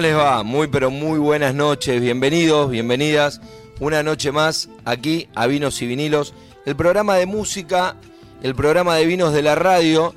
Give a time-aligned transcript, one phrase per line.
[0.00, 0.42] ¿Cómo les va?
[0.42, 3.38] Muy pero muy buenas noches, bienvenidos, bienvenidas.
[3.80, 6.32] Una noche más aquí a Vinos y Vinilos,
[6.64, 7.96] el programa de música,
[8.42, 10.14] el programa de vinos de la radio.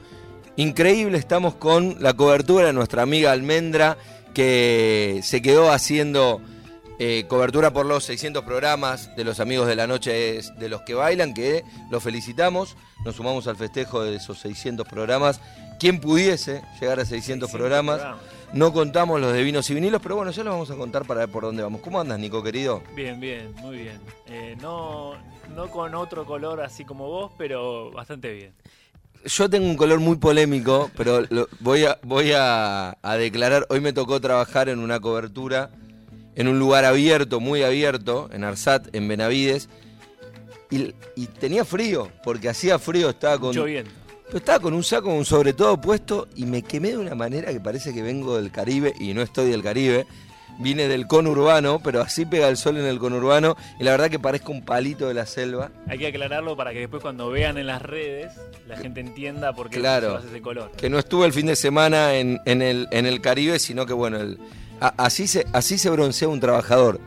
[0.56, 3.98] Increíble, estamos con la cobertura de nuestra amiga Almendra,
[4.34, 6.40] que se quedó haciendo
[6.98, 10.94] eh, cobertura por los 600 programas de los amigos de la noche de los que
[10.94, 15.42] bailan, que los felicitamos, nos sumamos al festejo de esos 600 programas.
[15.78, 18.00] Quien pudiese llegar a 600, programas.
[18.54, 21.22] No contamos los de vinos y vinilos, pero bueno, ya los vamos a contar para
[21.22, 21.82] ver por dónde vamos.
[21.82, 22.84] ¿Cómo andas, Nico, querido?
[22.96, 24.00] Bien, bien, muy bien.
[24.28, 25.16] Eh, no,
[25.56, 28.54] no con otro color así como vos, pero bastante bien.
[29.26, 31.24] Yo tengo un color muy polémico, pero
[31.62, 35.72] voy, a, voy a, declarar, hoy me tocó trabajar en una cobertura
[36.36, 39.70] en un lugar abierto, muy abierto, en Arsat, en Benavides,
[40.70, 43.50] y, y tenía frío, porque hacía frío, estaba con...
[43.50, 43.66] Mucho
[44.34, 47.52] viento estaba con un saco, un sobre todo puesto y me quemé de una manera
[47.52, 50.06] que parece que vengo del Caribe y no estoy del Caribe.
[50.60, 54.20] Vine del conurbano, pero así pega el sol en el conurbano y la verdad que
[54.20, 55.72] parezco un palito de la selva.
[55.88, 58.34] Hay que aclararlo para que después cuando vean en las redes
[58.68, 60.70] la gente entienda por qué claro, ese color.
[60.78, 64.20] Que no estuve el fin de semana en, el, en el Caribe, sino que bueno,
[64.80, 67.00] así, se, así se broncea un trabajador,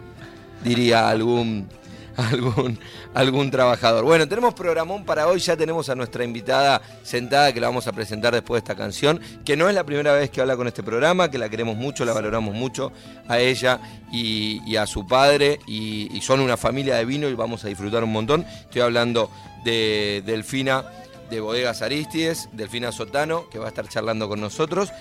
[0.65, 1.69] diría algún,
[2.17, 2.81] algún,
[3.15, 4.05] algún trabajador.
[4.05, 7.93] Bueno, tenemos programón para hoy, ya tenemos a nuestra invitada sentada que la vamos a
[7.93, 10.83] presentar después de esta canción, que no es la primera vez que habla con este
[10.83, 12.93] programa, que la queremos mucho, la valoramos mucho
[13.29, 13.81] a ella
[14.13, 18.13] y, a su padre, y, son una familia de vino y vamos a disfrutar un
[18.13, 18.45] montón.
[18.45, 19.31] Estoy hablando
[19.65, 20.85] de Delfina
[21.31, 24.93] de Bodegas Aristides, Delfina Sotano, que va a estar charlando con nosotros.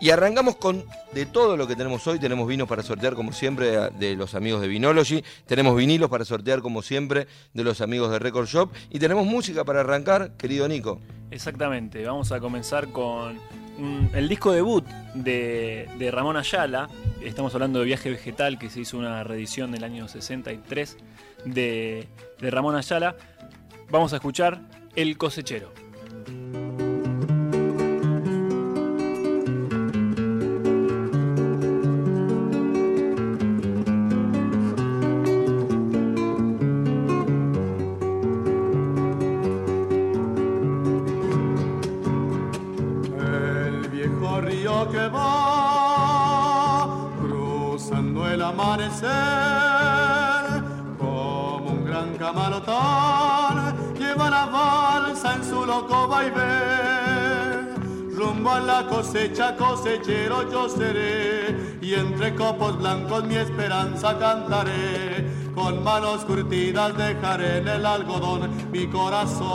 [0.00, 2.18] Y arrancamos con de todo lo que tenemos hoy.
[2.18, 5.24] Tenemos vinos para sortear como siempre de los amigos de Vinology.
[5.46, 8.70] Tenemos vinilos para sortear como siempre de los amigos de Record Shop.
[8.90, 11.00] Y tenemos música para arrancar, querido Nico.
[11.30, 12.04] Exactamente.
[12.04, 13.38] Vamos a comenzar con
[14.14, 16.88] el disco debut de, Ramón Ayala.
[17.20, 20.96] Estamos hablando de Viaje Vegetal, que se hizo una reedición del año 63
[21.44, 22.08] de,
[22.40, 23.16] de Ramón Ayala.
[23.90, 24.60] Vamos a escuchar
[24.94, 25.72] El cosechero.
[58.18, 65.24] Rumbo a la cosecha, cosechero yo seré, y entre copos blancos mi esperanza cantaré.
[65.54, 69.48] Con manos curtidas dejaré en el algodón mi corazón.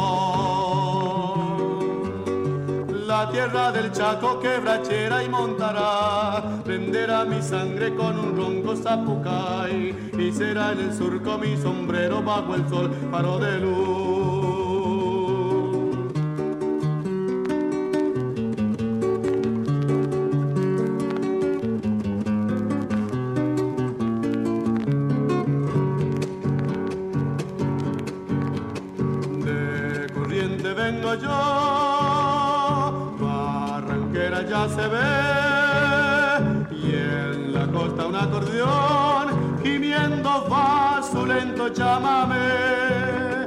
[3.06, 10.32] La tierra del Chaco quebrachera y montará, prenderá mi sangre con un ronco zapucay, y
[10.32, 14.43] será en el surco mi sombrero bajo el sol, faro de luz.
[41.68, 43.44] Llámame.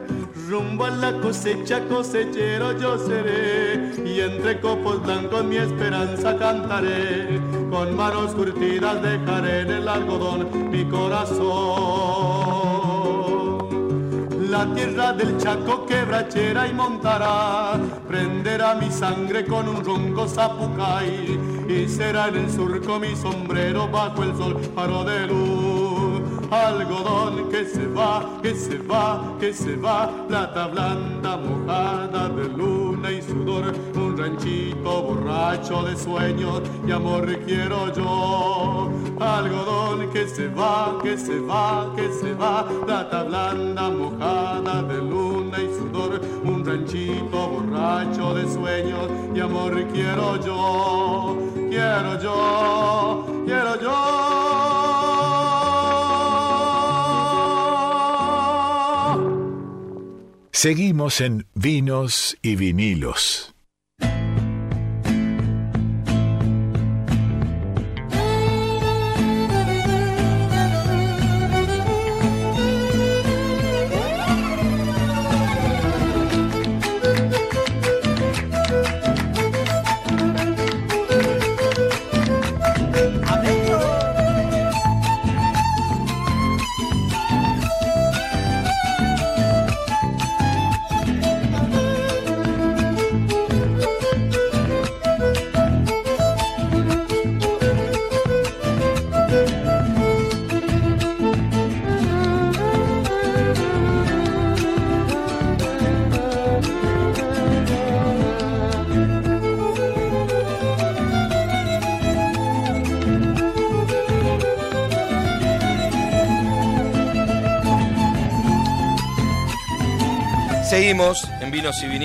[0.48, 7.40] Rumbo a la cosecha, cosechero yo seré, y entre copos blancos mi esperanza cantaré.
[7.70, 12.06] Con manos curtidas dejaré en el algodón mi corazón.
[14.48, 21.88] La tierra del Chaco quebrachera y montará, prenderá mi sangre con un ronco zapucay, y
[21.88, 25.85] será en el surco mi sombrero bajo el sol faro de luz
[26.50, 33.10] algodón que se va, que se va, que se va, plata blanda mojada de luna
[33.10, 36.62] y sudor, un ranchito borracho de sueños.
[36.86, 38.90] Y amor quiero yo.
[39.18, 45.58] Algodón que se va, que se va, que se va, plata blanda mojada de luna
[45.58, 49.08] y sudor, un ranchito borracho de sueños.
[49.34, 51.36] Y amor quiero yo,
[51.70, 53.35] quiero yo.
[60.66, 63.55] Seguimos en Vinos y Vinilos.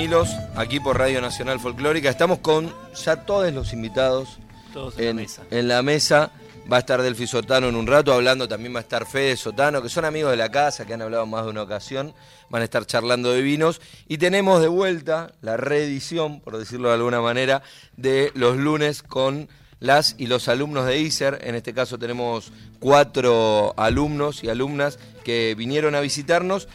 [0.01, 2.09] Vinilos, aquí por Radio Nacional Folclórica.
[2.09, 4.39] Estamos con ya todos los invitados
[4.73, 5.43] Todos en, la mesa.
[5.51, 6.31] en la mesa.
[6.71, 9.79] Va a estar Delfi Sotano en un rato, hablando también va a estar Fede Sotano,
[9.79, 12.15] que son amigos de la casa, que han hablado más de una ocasión.
[12.49, 13.79] Van a estar charlando de vinos.
[14.07, 17.61] Y tenemos de vuelta la reedición, por decirlo de alguna manera,
[17.95, 19.49] de los lunes con
[19.79, 21.41] las y los alumnos de ISER.
[21.43, 26.67] En este caso tenemos cuatro alumnos y alumnas que vinieron a visitarnos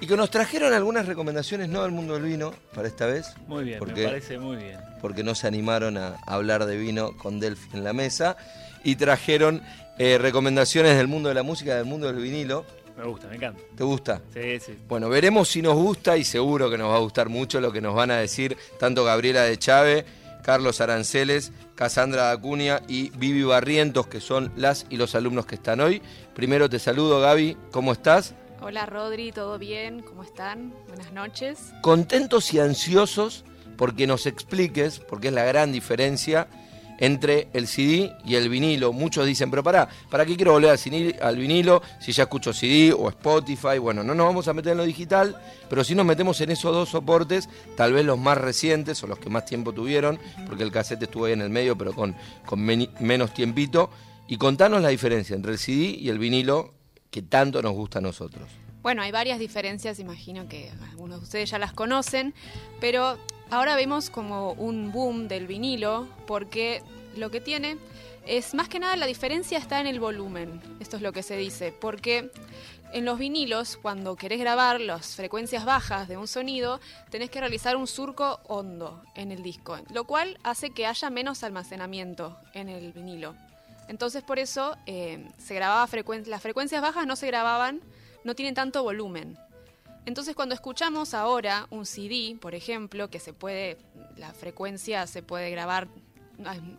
[0.00, 3.34] y que nos trajeron algunas recomendaciones, no del mundo del vino, para esta vez.
[3.46, 4.78] Muy bien, ¿Por me parece muy bien.
[5.00, 8.36] porque no se animaron a hablar de vino con Delphi en la mesa
[8.84, 9.62] y trajeron
[9.98, 12.64] eh, recomendaciones del mundo de la música, del mundo del vinilo.
[12.96, 13.60] Me gusta, me encanta.
[13.76, 14.22] ¿Te gusta?
[14.32, 14.78] Sí, sí.
[14.88, 17.80] Bueno, veremos si nos gusta y seguro que nos va a gustar mucho lo que
[17.80, 20.04] nos van a decir tanto Gabriela de Chávez,
[20.42, 25.80] Carlos Aranceles, Casandra Acuña y Vivi Barrientos, que son las y los alumnos que están
[25.80, 26.00] hoy.
[26.34, 28.34] Primero te saludo, Gaby, ¿cómo estás?
[28.62, 30.00] Hola Rodri, ¿todo bien?
[30.02, 30.72] ¿Cómo están?
[30.88, 31.72] Buenas noches.
[31.82, 33.44] contentos y ansiosos
[33.76, 36.48] porque nos expliques, porque es la gran diferencia
[36.98, 38.94] entre el CD y el vinilo.
[38.94, 40.78] Muchos dicen, pero pará, ¿para qué quiero volver
[41.20, 43.78] al, vinilo si ya escucho CD o Spotify?
[43.78, 45.36] Bueno, no nos vamos a meter en lo digital,
[45.68, 49.18] pero si nos metemos en esos dos soportes, tal vez los más recientes o los
[49.18, 52.16] que más tiempo tuvieron, porque el cassette estuvo ahí en el medio, pero con,
[52.46, 53.90] con menos tiempito.
[54.28, 56.74] Y contanos la diferencia entre el CD y el vinilo
[57.10, 58.48] que tanto nos gusta a nosotros.
[58.82, 62.34] Bueno, hay varias diferencias, imagino que algunos de ustedes ya las conocen,
[62.80, 63.18] pero
[63.50, 66.82] ahora vemos como un boom del vinilo porque
[67.16, 67.78] lo que tiene
[68.26, 70.60] es más que nada la diferencia está en el volumen.
[70.80, 72.30] Esto es lo que se dice, porque
[72.92, 76.80] en los vinilos, cuando querés grabar las frecuencias bajas de un sonido,
[77.10, 81.42] tenés que realizar un surco hondo en el disco, lo cual hace que haya menos
[81.42, 83.34] almacenamiento en el vinilo.
[83.88, 87.80] Entonces por eso eh, se grababa frecuen- las frecuencias bajas no se grababan,
[88.24, 89.38] no tienen tanto volumen.
[90.04, 93.76] Entonces cuando escuchamos ahora un CD, por ejemplo, que se puede,
[94.16, 95.88] la frecuencia se puede grabar,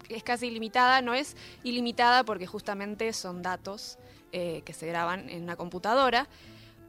[0.09, 3.97] es casi ilimitada, no es ilimitada porque justamente son datos
[4.31, 6.27] eh, que se graban en una computadora,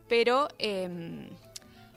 [0.08, 1.28] pero em,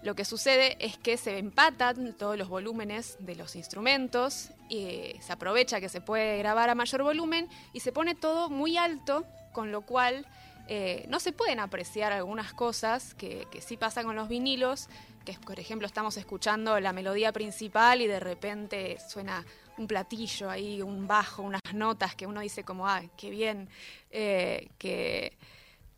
[0.04, 5.34] lo que sucede es que se empatan todos los volúmenes de los instrumentos y se
[5.34, 9.72] aprovecha que se puede grabar a mayor volumen y se pone todo muy alto, con
[9.72, 10.26] lo cual
[10.68, 14.90] eh, no se pueden apreciar algunas cosas que, que sí pasan con los vinilos,
[15.24, 19.46] que por ejemplo estamos escuchando la melodía principal y de repente suena
[19.78, 23.70] un platillo ahí, un bajo, unas notas que uno dice como, ah, qué bien,
[24.10, 25.38] eh, que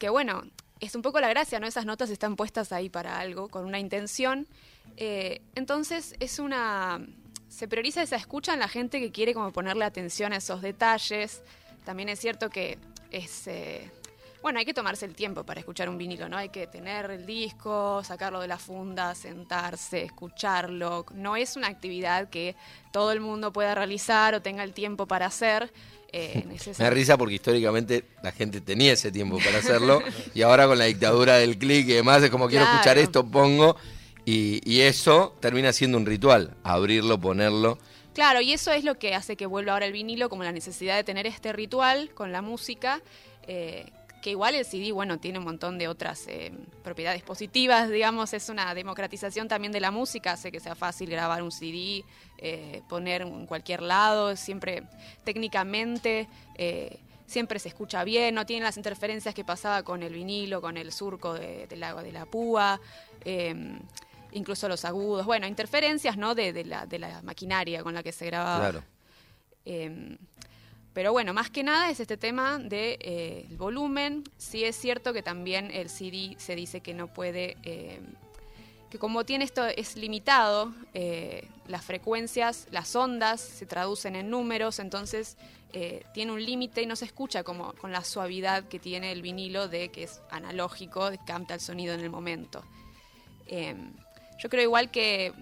[0.10, 0.44] bueno,
[0.84, 1.68] es un poco la gracia, ¿no?
[1.68, 4.48] Esas notas están puestas ahí para algo, con una intención.
[4.98, 7.06] Eh, entonces es una...
[7.48, 11.42] Se prioriza esa escucha en la gente que quiere como ponerle atención a esos detalles.
[11.86, 12.78] También es cierto que
[13.12, 13.48] es...
[13.48, 13.90] eh,
[14.42, 16.36] bueno, hay que tomarse el tiempo para escuchar un vinilo, ¿no?
[16.36, 21.06] Hay que tener el disco, sacarlo de la funda, sentarse, escucharlo.
[21.14, 22.58] No es una actividad que
[22.92, 25.72] todo el mundo pueda realizar o tenga el tiempo para hacer.
[26.14, 26.44] Eh,
[26.78, 30.02] Me da risa porque históricamente la gente tenía ese tiempo para hacerlo
[30.36, 32.78] y ahora con la dictadura del clic y demás es como quiero Claro.
[32.80, 33.76] escuchar esto, pongo
[34.26, 37.78] y, y eso termina siendo un ritual, abrirlo, ponerlo.
[38.14, 40.96] Claro, y eso es lo que hace que vuelva ahora el vinilo, como la necesidad
[40.96, 43.02] de tener este ritual con la música,
[43.48, 43.88] eh,
[44.24, 48.48] que igual el CD, bueno, tiene un montón de otras eh, propiedades positivas, digamos, es
[48.48, 52.06] una democratización también de la música, hace que sea fácil grabar un CD,
[52.38, 54.84] eh, poner en cualquier lado, siempre
[55.24, 56.28] técnicamente...
[56.56, 60.78] Eh, siempre se escucha bien, no tiene las interferencias que pasaba con el vinilo, con
[60.78, 62.80] el surco de, la, de la púa,
[64.34, 66.36] incluso los agudos, bueno, interferencias ¿no?
[66.36, 68.60] de, la, de la maquinaria con la que se grababa.
[68.60, 68.84] Claro.
[69.66, 70.16] Em,
[70.94, 74.24] pero bueno, más que nada es este tema del de, eh, volumen.
[74.38, 78.00] Sí es cierto que también el CD se dice que no puede, eh,
[78.92, 84.80] que como tiene esto es limitado, eh, las frecuencias, las ondas se traducen en números,
[84.80, 85.38] entonces
[86.14, 89.68] tiene un límite y no se escucha como con la suavidad que tiene el vinilo
[89.68, 92.64] de que es analógico, capta el sonido en el momento.
[93.48, 95.34] yo creo igual que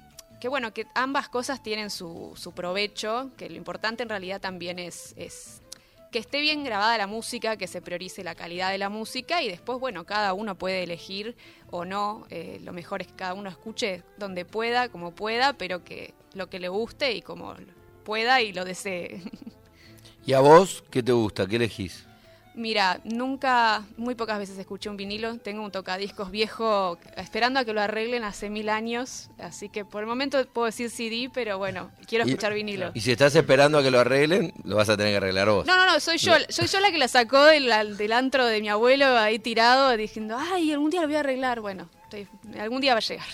[0.41, 4.79] que bueno, que ambas cosas tienen su, su provecho, que lo importante en realidad también
[4.79, 5.61] es, es
[6.11, 9.49] que esté bien grabada la música, que se priorice la calidad de la música y
[9.49, 11.37] después, bueno, cada uno puede elegir
[11.69, 12.25] o no.
[12.31, 16.49] Eh, lo mejor es que cada uno escuche donde pueda, como pueda, pero que lo
[16.49, 17.55] que le guste y como
[18.03, 19.21] pueda y lo desee.
[20.25, 21.45] ¿Y a vos qué te gusta?
[21.45, 22.07] ¿Qué elegís?
[22.53, 25.37] Mira, nunca, muy pocas veces escuché un vinilo.
[25.37, 29.29] Tengo un tocadiscos viejo esperando a que lo arreglen hace mil años.
[29.39, 32.91] Así que por el momento puedo decir CD, pero bueno, quiero escuchar vinilo.
[32.93, 35.65] Y si estás esperando a que lo arreglen, lo vas a tener que arreglar vos.
[35.65, 38.59] No, no, no, soy yo, soy yo la que la sacó del, del antro de
[38.59, 41.61] mi abuelo ahí tirado, diciendo, ay, algún día lo voy a arreglar.
[41.61, 41.89] Bueno,
[42.59, 43.27] algún día va a llegar.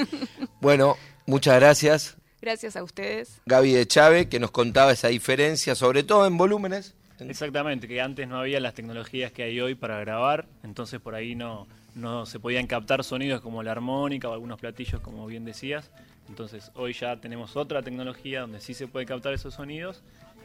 [0.60, 2.16] bueno, muchas gracias.
[2.42, 3.40] Gracias a ustedes.
[3.46, 6.94] Gaby de Chávez, que nos contaba esa diferencia, sobre todo en volúmenes
[7.28, 11.34] Exactamente, que antes no había las tecnologías que hay hoy para grabar, entonces por ahí
[11.34, 15.90] no, no se podían captar sonidos como la armónica o algunos platillos, como bien decías.
[16.28, 20.02] Entonces hoy ya tenemos otra tecnología donde sí se puede captar esos sonidos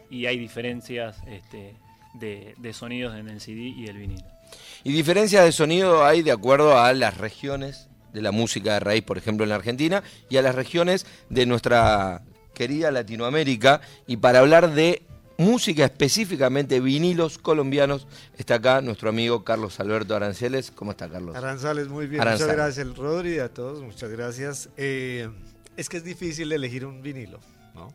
[0.10, 1.76] y hay diferencias este,
[2.14, 4.26] de, sonidos en el CD y el vinilo.
[4.84, 9.04] Y diferencias de sonido hay de acuerdo a las regiones de la música de raíz,
[9.04, 13.82] por ejemplo, en la Argentina, y a las regiones de nuestra querida Latinoamérica.
[14.08, 15.02] Y para hablar de
[15.38, 20.72] música, específicamente vinilos colombianos, está acá nuestro amigo Carlos Alberto Aranceles.
[20.72, 21.36] ¿Cómo está, Carlos?
[21.36, 22.24] Aranceles, muy bien.
[22.24, 24.70] Muchas gracias, Rodri, a todos, muchas gracias.
[24.78, 25.30] Eh,
[25.78, 27.40] es que es difícil elegir un vinilo,
[27.74, 27.94] ¿no?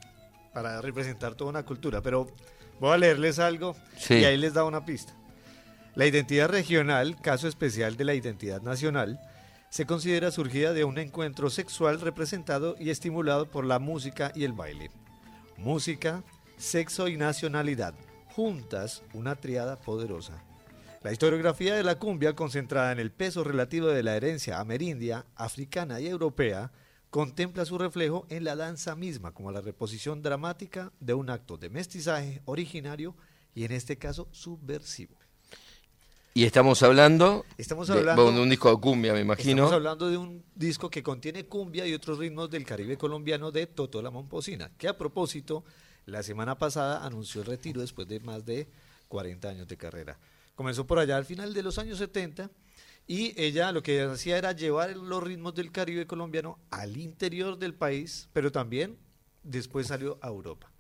[0.53, 2.29] Para representar toda una cultura, pero
[2.79, 3.77] voy a leerles algo
[4.09, 5.15] y ahí les da una pista.
[5.95, 9.21] La identidad regional, caso especial de la identidad nacional,
[9.71, 14.53] se considera surgida de un encuentro sexual representado y estimulado por la música y el
[14.53, 14.91] baile.
[15.57, 16.23] Música,
[16.61, 17.95] sexo y nacionalidad,
[18.37, 20.45] juntas una triada poderosa.
[21.03, 26.01] La historiografía de la cumbia, concentrada en el peso relativo de la herencia amerindia, africana
[26.01, 26.71] y europea,
[27.09, 31.71] contempla su reflejo en la danza misma como la reposición dramática de un acto de
[31.71, 33.17] mestizaje originario
[33.55, 35.17] y en este caso subversivo.
[36.35, 39.65] Y estamos hablando, estamos hablando de, un disco de cumbia, me imagino.
[39.65, 43.67] Estamos hablando de un disco que contiene cumbia y otros ritmos del Caribe colombiano de
[43.67, 45.65] Toto la Momposina, que a propósito
[46.11, 48.69] la semana pasada anunció el retiro después de más de
[49.09, 50.19] 40 años de carrera.
[50.55, 52.51] Comenzó por allá al final de los años 70
[53.07, 57.75] y ella lo que hacía era llevar los ritmos del Caribe colombiano al interior del
[57.75, 58.99] país, pero también
[59.43, 60.71] después salió a Europa.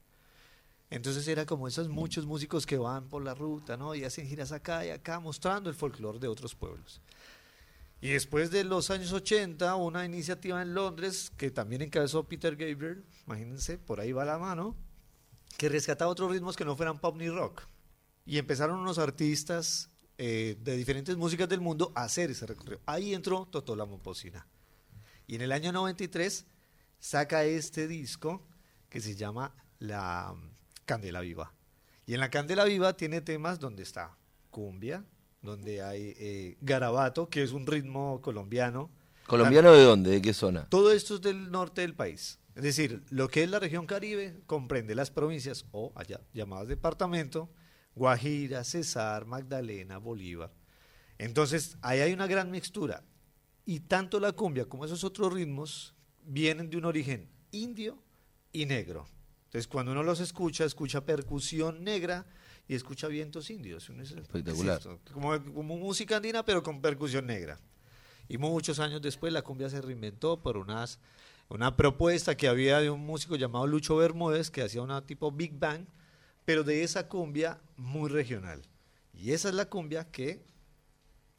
[0.90, 3.94] Entonces era como esos muchos músicos que van por la ruta, ¿no?
[3.94, 7.00] Y hacen giras acá y acá mostrando el folclore de otros pueblos.
[8.00, 13.04] Y después de los años 80, una iniciativa en Londres que también encabezó Peter Gabriel,
[13.26, 14.74] imagínense, por ahí va la mano,
[15.60, 17.60] que rescataba otros ritmos que no fueran pop ni rock.
[18.24, 22.80] Y empezaron unos artistas eh, de diferentes músicas del mundo a hacer ese recorrido.
[22.86, 24.46] Ahí entró Totó la Momposina.
[25.26, 26.46] Y en el año 93
[26.98, 28.42] saca este disco
[28.88, 30.34] que se llama La
[30.86, 31.52] Candela Viva.
[32.06, 34.16] Y en la Candela Viva tiene temas donde está
[34.48, 35.04] cumbia,
[35.42, 38.88] donde hay eh, garabato, que es un ritmo colombiano.
[39.26, 40.10] ¿Colombiano de dónde?
[40.10, 40.66] ¿De qué zona?
[40.70, 42.39] Todo esto es del norte del país.
[42.54, 47.50] Es decir, lo que es la región Caribe comprende las provincias o allá llamadas departamento,
[47.94, 50.52] Guajira, Cesar, Magdalena, Bolívar.
[51.18, 53.04] Entonces, ahí hay una gran mixtura.
[53.64, 58.02] Y tanto la cumbia como esos otros ritmos vienen de un origen indio
[58.52, 59.06] y negro.
[59.44, 62.26] Entonces, cuando uno los escucha, escucha percusión negra
[62.66, 63.90] y escucha vientos indios.
[63.90, 64.80] Espectacular.
[65.12, 67.58] como, como música andina, pero con percusión negra.
[68.28, 71.00] Y muchos años después la cumbia se reinventó por unas
[71.50, 75.58] una propuesta que había de un músico llamado Lucho Bermúdez que hacía una tipo Big
[75.58, 75.84] Bang,
[76.44, 78.62] pero de esa cumbia muy regional.
[79.12, 80.44] Y esa es la cumbia que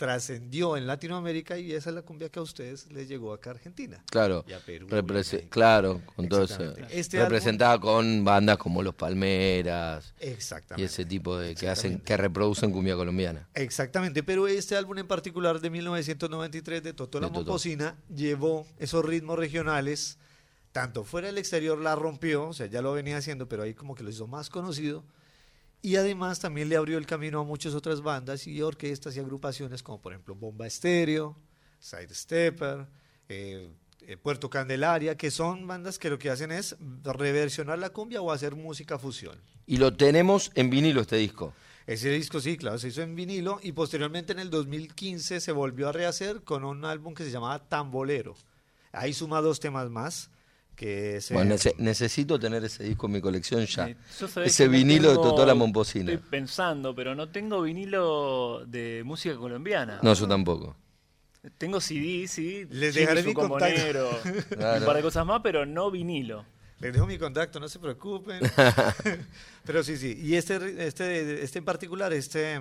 [0.05, 3.53] trascendió en Latinoamérica y esa es la cumbia que a ustedes les llegó acá a
[3.53, 4.03] Argentina.
[4.10, 5.50] Claro, Y a Perú, represe- y a México.
[5.51, 6.74] claro, con todo eso.
[6.89, 10.84] Este representada con bandas como Los Palmeras y Exactamente.
[10.86, 13.48] ese tipo de que hacen, que reproducen cumbia colombiana.
[13.53, 17.29] Exactamente, pero este álbum en particular de 1993 de Totó la.
[17.29, 20.17] Momposina llevó esos ritmos regionales,
[20.72, 23.93] tanto fuera del exterior la rompió, o sea, ya lo venía haciendo, pero ahí como
[23.93, 25.03] que lo hizo más conocido.
[25.81, 29.81] Y además también le abrió el camino a muchas otras bandas y orquestas y agrupaciones,
[29.81, 31.35] como por ejemplo Bomba Estéreo,
[31.79, 32.88] Side Stepper,
[33.27, 33.71] eh,
[34.01, 38.31] eh, Puerto Candelaria, que son bandas que lo que hacen es reversionar la cumbia o
[38.31, 39.39] hacer música fusión.
[39.65, 41.53] Y lo tenemos en vinilo este disco.
[41.88, 45.89] Ese disco sí, claro, se hizo en vinilo y posteriormente en el 2015 se volvió
[45.89, 48.35] a rehacer con un álbum que se llamaba Tambolero.
[48.91, 50.29] Ahí suma dos temas más,
[50.75, 51.31] que es...
[51.31, 53.89] Bueno, nece- necesito tener ese disco en mi colección ya.
[53.89, 53.95] Eh,
[54.45, 56.11] Ese vinilo de tengo- Totó la Momposina.
[56.11, 59.99] Estoy pensando, pero no tengo vinilo de música colombiana.
[60.01, 60.75] No, yo tampoco.
[61.57, 62.65] Tengo CD, sí.
[62.69, 64.09] Les dejaré mi contacto.
[64.57, 64.79] Claro.
[64.79, 66.45] un par de cosas más, pero no vinilo.
[66.79, 68.39] Les dejo mi contacto, no se preocupen.
[69.65, 70.17] Pero sí, sí.
[70.19, 72.59] Y este, este, este en particular, este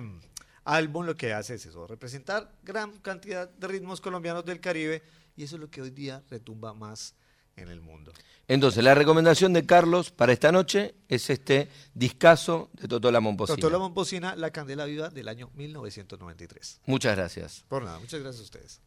[0.63, 5.01] álbum lo que hace es eso, representar gran cantidad de ritmos colombianos del Caribe
[5.35, 7.15] y eso es lo que hoy día retumba más
[7.55, 8.11] en el mundo.
[8.47, 13.55] Entonces, la recomendación de Carlos para esta noche es este discazo de Totó la Momposina.
[13.55, 16.81] Totó la Momposina, La Candela Viva del año 1993.
[16.85, 17.63] Muchas gracias.
[17.69, 18.81] Por nada, muchas gracias a ustedes.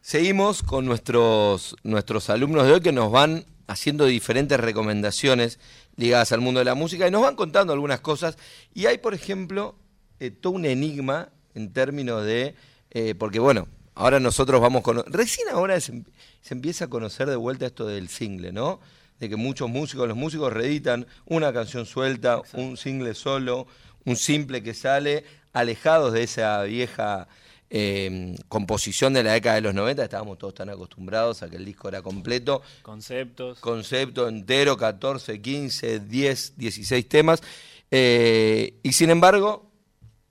[0.00, 5.58] Seguimos con nuestros, nuestros alumnos de hoy que nos van haciendo diferentes recomendaciones
[5.96, 8.38] ligadas al mundo de la música y nos van contando algunas cosas.
[8.72, 9.76] Y hay, por ejemplo,
[10.20, 12.54] eh, todo un enigma en términos de,
[12.90, 15.02] eh, porque bueno, ahora nosotros vamos con...
[15.12, 16.02] Recién ahora se,
[16.40, 18.80] se empieza a conocer de vuelta esto del single, ¿no?
[19.18, 23.66] De que muchos músicos, los músicos reeditan una canción suelta, un single solo,
[24.04, 27.28] un simple que sale, alejados de esa vieja
[27.74, 31.64] eh, composición de la década de los 90, estábamos todos tan acostumbrados a que el
[31.64, 33.60] disco era completo, Conceptos.
[33.60, 37.42] concepto entero, 14, 15, 10, 16 temas.
[37.90, 39.70] Eh, y sin embargo,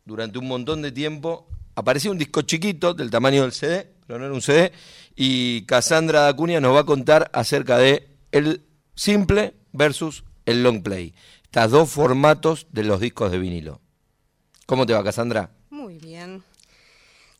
[0.05, 4.25] durante un montón de tiempo aparecía un disco chiquito del tamaño del CD, pero no
[4.25, 4.71] era un CD,
[5.15, 8.63] y Cassandra Dacunia nos va a contar acerca de el
[8.95, 11.13] simple versus el long play.
[11.43, 13.81] Estos dos formatos de los discos de vinilo.
[14.65, 15.51] ¿Cómo te va, Cassandra?
[15.69, 16.43] Muy bien.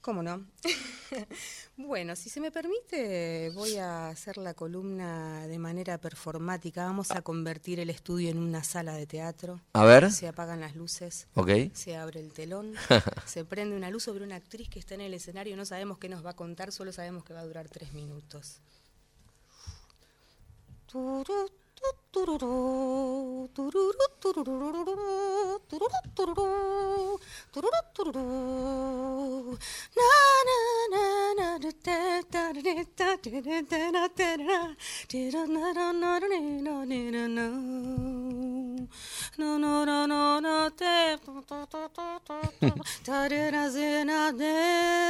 [0.02, 0.46] ¿Cómo no?
[1.88, 6.84] bueno, si se me permite, voy a hacer la columna de manera performática.
[6.86, 9.60] Vamos a convertir el estudio en una sala de teatro.
[9.74, 10.12] A ver.
[10.12, 11.50] Se apagan las luces, Ok.
[11.74, 12.74] se abre el telón,
[13.26, 15.56] se prende una luz sobre una actriz que está en el escenario.
[15.56, 18.60] No sabemos qué nos va a contar, solo sabemos que va a durar tres minutos.
[22.12, 24.96] トゥルルトゥルルトゥルルルル
[25.68, 27.20] トゥルルトなロ
[27.52, 29.98] トロなトなロナ
[30.92, 34.76] ナナナルテタルなタテレテラテラ
[35.08, 37.50] テラナラナルネナネラナ
[39.38, 42.42] ナナラナナテタタタタタ
[43.04, 45.01] タレなゼなデ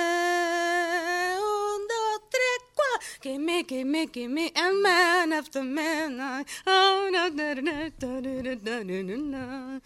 [3.22, 6.20] quemé, quemé, quemé, a man after man.
[6.66, 7.56] Oh, no, no,
[9.22, 9.82] no,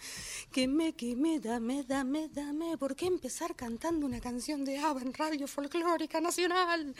[0.50, 2.78] Quemé, quemé, dame, dame, dame.
[2.78, 6.94] ¿Por qué empezar cantando una canción de ABBA en radio folclórica nacional?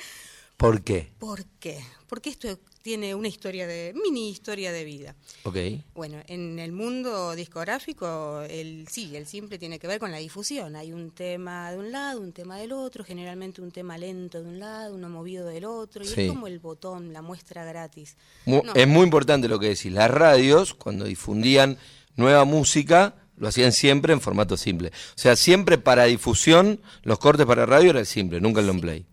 [0.57, 1.13] ¿Por qué?
[1.19, 1.81] ¿Por qué?
[2.09, 5.15] Porque esto tiene una historia de, mini historia de vida.
[5.43, 5.57] Ok.
[5.95, 10.77] Bueno, en el mundo discográfico, el, sí, el simple tiene que ver con la difusión.
[10.77, 14.49] Hay un tema de un lado, un tema del otro, generalmente un tema lento de
[14.49, 16.23] un lado, uno movido del otro, y Sí.
[16.23, 18.17] es como el botón, la muestra gratis.
[18.47, 18.73] Mu- No.
[18.75, 19.93] Es muy importante lo que decís.
[19.93, 21.77] Las radios, cuando difundían
[22.15, 24.89] nueva música, lo hacían siempre en formato simple.
[24.89, 28.81] O sea, siempre para difusión, los cortes para radio era el simple, nunca el long
[28.81, 29.05] play.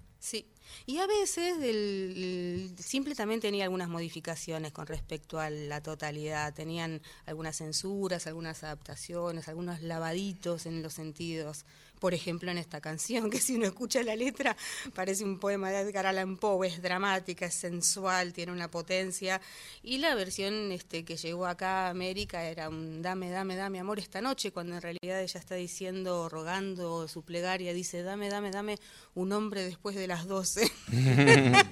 [0.85, 6.53] Y a veces el simple también tenía algunas modificaciones con respecto a la totalidad.
[6.53, 11.65] Tenían algunas censuras, algunas adaptaciones, algunos lavaditos en los sentidos.
[12.03, 14.57] Por ejemplo, en esta canción, que si uno escucha la letra,
[14.93, 19.39] parece un poema de Edgar Allan Poe, es dramática, es sensual, tiene una potencia.
[19.83, 23.99] Y la versión este, que llegó acá a América era un dame, dame, dame amor
[23.99, 28.79] esta noche, cuando en realidad ella está diciendo, rogando su plegaria, dice, dame, dame, dame
[29.15, 30.69] un hombre después de las 12.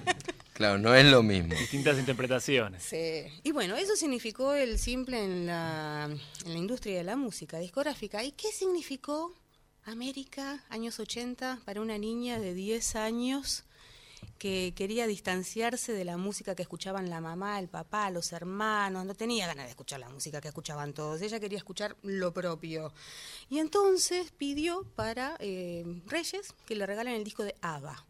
[0.53, 1.55] Claro, no es lo mismo.
[1.55, 2.83] Distintas interpretaciones.
[2.83, 3.23] Sí.
[3.41, 6.07] Y bueno, eso significó el simple en la,
[6.45, 8.23] en la industria de la música discográfica.
[8.23, 9.33] ¿Y qué significó
[9.83, 13.65] América, años 80, para una niña de 10 años
[14.37, 19.15] que quería distanciarse de la música que escuchaban la mamá, el papá, los hermanos, no
[19.15, 22.93] tenía ganas de escuchar la música que escuchaban todos, ella quería escuchar lo propio.
[23.49, 28.05] Y entonces pidió para eh, Reyes que le regalen el disco de ABBA.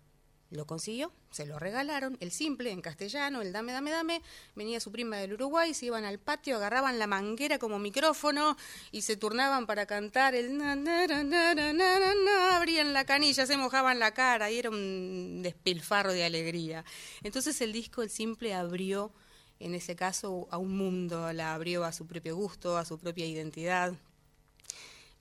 [0.51, 4.21] Lo consiguió, se lo regalaron, el simple en castellano, el dame, dame, dame.
[4.53, 8.57] Venía su prima del Uruguay, se iban al patio, agarraban la manguera como micrófono
[8.91, 13.05] y se turnaban para cantar el na, na, na, na, na, na, na, abrían la
[13.05, 16.83] canilla, se mojaban la cara y era un despilfarro de alegría.
[17.23, 19.13] Entonces el disco, el simple, abrió,
[19.61, 23.25] en ese caso, a un mundo, la abrió a su propio gusto, a su propia
[23.25, 23.93] identidad.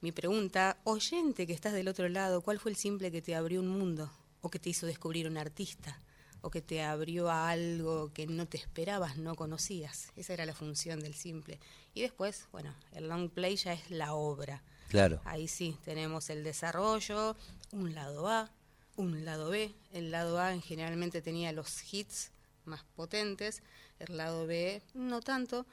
[0.01, 3.61] Mi pregunta, oyente que estás del otro lado, ¿cuál fue el simple que te abrió
[3.61, 4.11] un mundo?
[4.43, 5.99] O que te hizo descubrir un artista,
[6.43, 10.13] o que te abrió a algo que no te esperabas, no conocías.
[10.17, 11.61] Esa era la función del simple.
[11.95, 14.63] Y después, bueno, el long play ya es la obra.
[14.89, 15.21] Claro.
[15.25, 17.37] Ahí sí, tenemos el desarrollo,
[17.73, 18.51] un lado A,
[18.97, 19.73] un lado B.
[19.93, 22.31] El lado A generalmente tenía los hits
[22.65, 23.63] más potentes,
[23.99, 25.67] el lado B no tanto.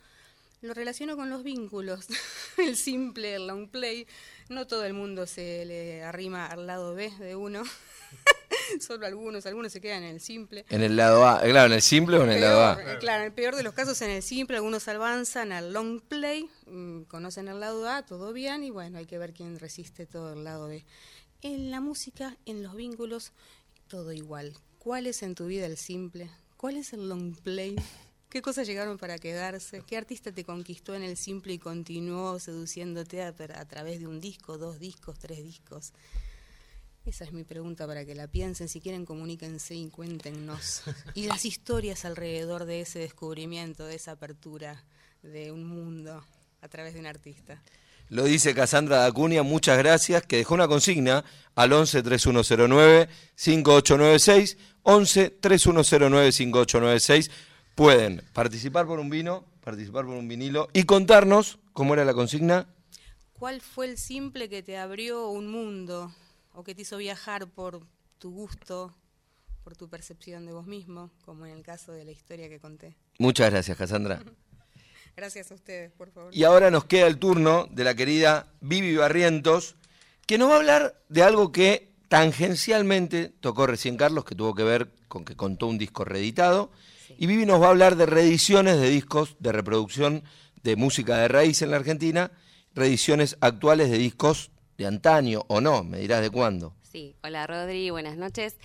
[0.62, 2.08] Lo relaciono con los vínculos,
[2.58, 4.08] el simple, el long play.
[4.50, 7.64] No todo el mundo se le arrima al lado B de uno.
[8.80, 10.66] Solo algunos, algunos se quedan en el simple.
[10.70, 12.82] En el lado A, eh, claro, en el simple o en el lado A.
[12.82, 16.02] Eh, claro, en el peor de los casos en el simple, algunos avanzan al long
[16.02, 20.06] play, mm, conocen el lado A, todo bien, y bueno, hay que ver quién resiste
[20.06, 20.86] todo el lado B.
[21.42, 23.32] En la música, en los vínculos,
[23.88, 24.54] todo igual.
[24.80, 26.30] ¿Cuál es en tu vida el simple?
[26.58, 27.76] ¿Cuál es el long play?
[28.30, 29.84] ¿Qué cosas llegaron para quedarse?
[29.88, 34.20] ¿Qué artista te conquistó en el simple y continuó seduciéndote a, a través de un
[34.20, 35.94] disco, dos discos, tres discos?
[37.08, 38.68] Esa es mi pregunta para que la piensen.
[38.68, 40.82] Si quieren, comuníquense y cuéntenos.
[41.14, 44.84] Y las historias alrededor de ese descubrimiento, de esa apertura
[45.24, 46.22] de un mundo
[46.60, 47.64] a través de un artista.
[48.10, 51.24] Lo dice Casandra Dacunia, muchas gracias, que dejó una consigna
[51.56, 57.32] al 11 3109 5896, 11 3109 5896.
[57.74, 62.68] Pueden participar por un vino, participar por un vinilo y contarnos cómo era la consigna.
[63.32, 66.12] ¿Cuál fue el simple que te abrió un mundo
[66.58, 67.86] o que te hizo viajar por
[68.18, 68.92] tu gusto,
[69.64, 72.98] por tu percepción de vos mismo, como en el caso de la historia que conté?
[73.20, 74.24] Muchas gracias, Casandra.
[75.16, 76.36] Gracias a ustedes, por favor.
[76.36, 79.76] Y ahora nos queda el turno de la querida Vivi Barrientos,
[80.28, 84.64] que nos va a hablar de algo que tangencialmente tocó recién Carlos, que tuvo que
[84.64, 86.72] ver con que contó un disco reeditado.
[87.08, 87.16] Sí.
[87.18, 90.24] Y Vivi nos va a hablar de reediciones de discos de reproducción
[90.62, 92.32] de música de raíz en la Argentina,
[92.76, 96.74] reediciones actuales de discos de antaño o no, me dirás de cuándo.
[96.84, 98.56] Sí, hola Rodri, buenas noches.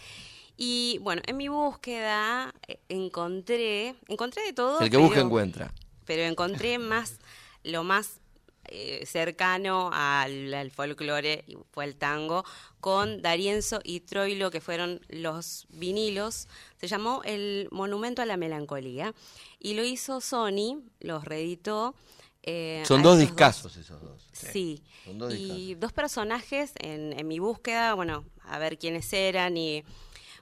[0.56, 4.80] Y bueno, en mi búsqueda eh, encontré, encontré de todo.
[4.80, 5.72] El que pero- busca encuentra.
[6.04, 7.18] Pero encontré más,
[7.62, 8.20] lo más
[8.66, 12.44] eh, cercano al, al folclore, fue el tango,
[12.80, 16.48] con Darienzo y Troilo, que fueron los vinilos.
[16.80, 19.14] Se llamó El Monumento a la Melancolía.
[19.60, 21.94] Y lo hizo Sony, los reeditó.
[22.42, 24.28] Eh, Son dos discazos esos dos.
[24.32, 24.82] Sí.
[25.14, 29.84] Dos y dos personajes en, en mi búsqueda, bueno, a ver quiénes eran y,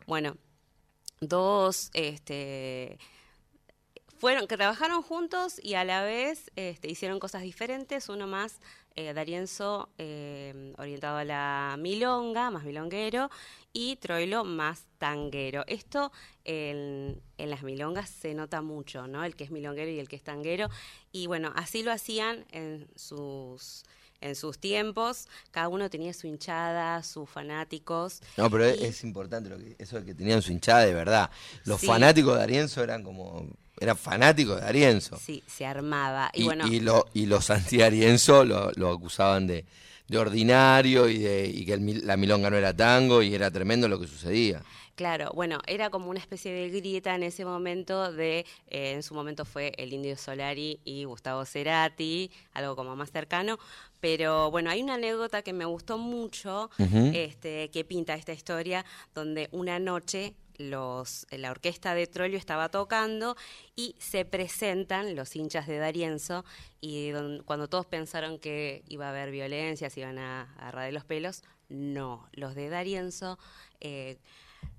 [0.06, 0.36] bueno,
[1.20, 2.98] dos, este,
[4.20, 8.60] fueron, que trabajaron juntos y a la vez este, hicieron cosas diferentes, uno más,
[8.96, 13.30] eh, Darienzo, eh, orientado a la milonga, más milonguero,
[13.72, 15.64] y Troilo más tanguero.
[15.66, 16.12] Esto
[16.44, 19.24] en, en las milongas se nota mucho, ¿no?
[19.24, 20.68] El que es milonguero y el que es tanguero.
[21.12, 23.84] Y bueno, así lo hacían en sus
[24.22, 28.20] en sus tiempos, cada uno tenía su hinchada, sus fanáticos.
[28.36, 30.92] No, pero es, Y- es importante lo que, eso de que tenían su hinchada de
[30.92, 31.30] verdad.
[31.64, 31.86] Los Sí.
[31.86, 33.46] fanáticos de Arienzo eran como.
[33.80, 35.16] eran fanáticos de Arienzo.
[35.16, 36.30] Sí, se armaba.
[36.34, 39.64] Y, Y, bueno, y lo- y los anti-Arienzo lo, lo acusaban de,
[40.10, 43.86] de ordinario y, de, y que el la milonga no era tango y era tremendo
[43.86, 44.60] lo que sucedía.
[44.96, 49.14] Claro, bueno, era como una especie de grieta en ese momento de, eh, en su
[49.14, 53.60] momento fue el Indio Solari y Gustavo Cerati, algo como más cercano,
[54.00, 56.70] pero bueno, hay una anécdota que me gustó mucho,
[57.14, 60.34] este, que pinta esta historia, donde una noche
[60.68, 63.36] los, la orquesta de Troilo estaba tocando
[63.76, 66.44] y se presentan los hinchas de Darienzo
[66.80, 70.92] y don- cuando todos pensaron que iba a haber violencia, se iban a agarrar de
[70.92, 73.38] los pelos, no, los de Darienzo
[73.80, 74.18] eh,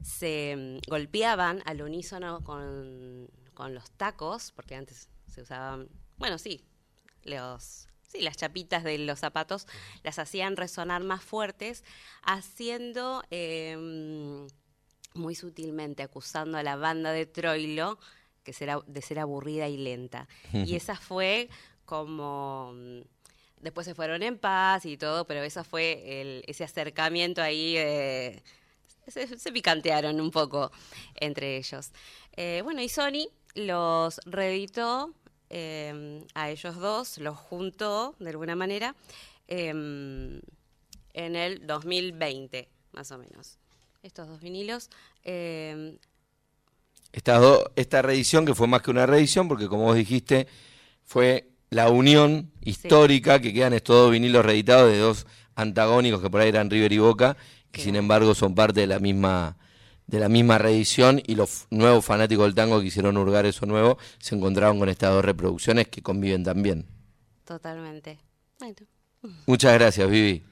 [0.04, 6.63] se mm, golpeaban al unísono con, con los tacos, porque antes se usaban, bueno, sí,
[7.24, 9.67] los, sí, las chapitas de los zapatos
[10.04, 11.84] las hacían resonar más fuertes,
[12.24, 14.48] haciendo eh, mm,
[15.13, 18.00] muy sutilmente, acusando a la banda de Troilo
[18.43, 20.28] que será, de ser aburrida y lenta.
[20.54, 21.50] Y esa fue
[21.86, 22.74] como...
[23.60, 28.41] Después se fueron en paz y todo, pero esa fue el, ese acercamiento ahí, eh,
[29.08, 30.71] se, se picantearon un poco
[31.13, 31.91] entre ellos.
[32.36, 35.13] Eh, bueno, y Sony los reeditó
[35.54, 38.95] eh, a ellos dos, los juntó de alguna manera
[39.47, 40.41] em,
[41.13, 43.60] en el 2020, más o menos.
[44.04, 44.90] Estos dos vinilos.
[45.24, 45.98] em,
[47.14, 50.48] Esta, do- esta reedición, que fue más que una reedición, porque como vos dijiste,
[51.04, 56.40] fue la unión histórica que quedan estos dos vinilos reeditados de dos antagónicos que por
[56.42, 57.36] ahí eran River y Boca,
[57.72, 57.84] Claro.
[57.84, 59.58] sin embargo son parte de la misma
[60.08, 63.98] de la misma reedición y los nuevos fanáticos del tango que quisieron hurgar eso nuevo
[64.20, 66.86] se encontraron con estas dos reproducciones que conviven también.
[67.46, 68.20] totalmente.
[68.60, 68.76] Bueno,
[69.48, 70.44] Muchas gracias, Vivi.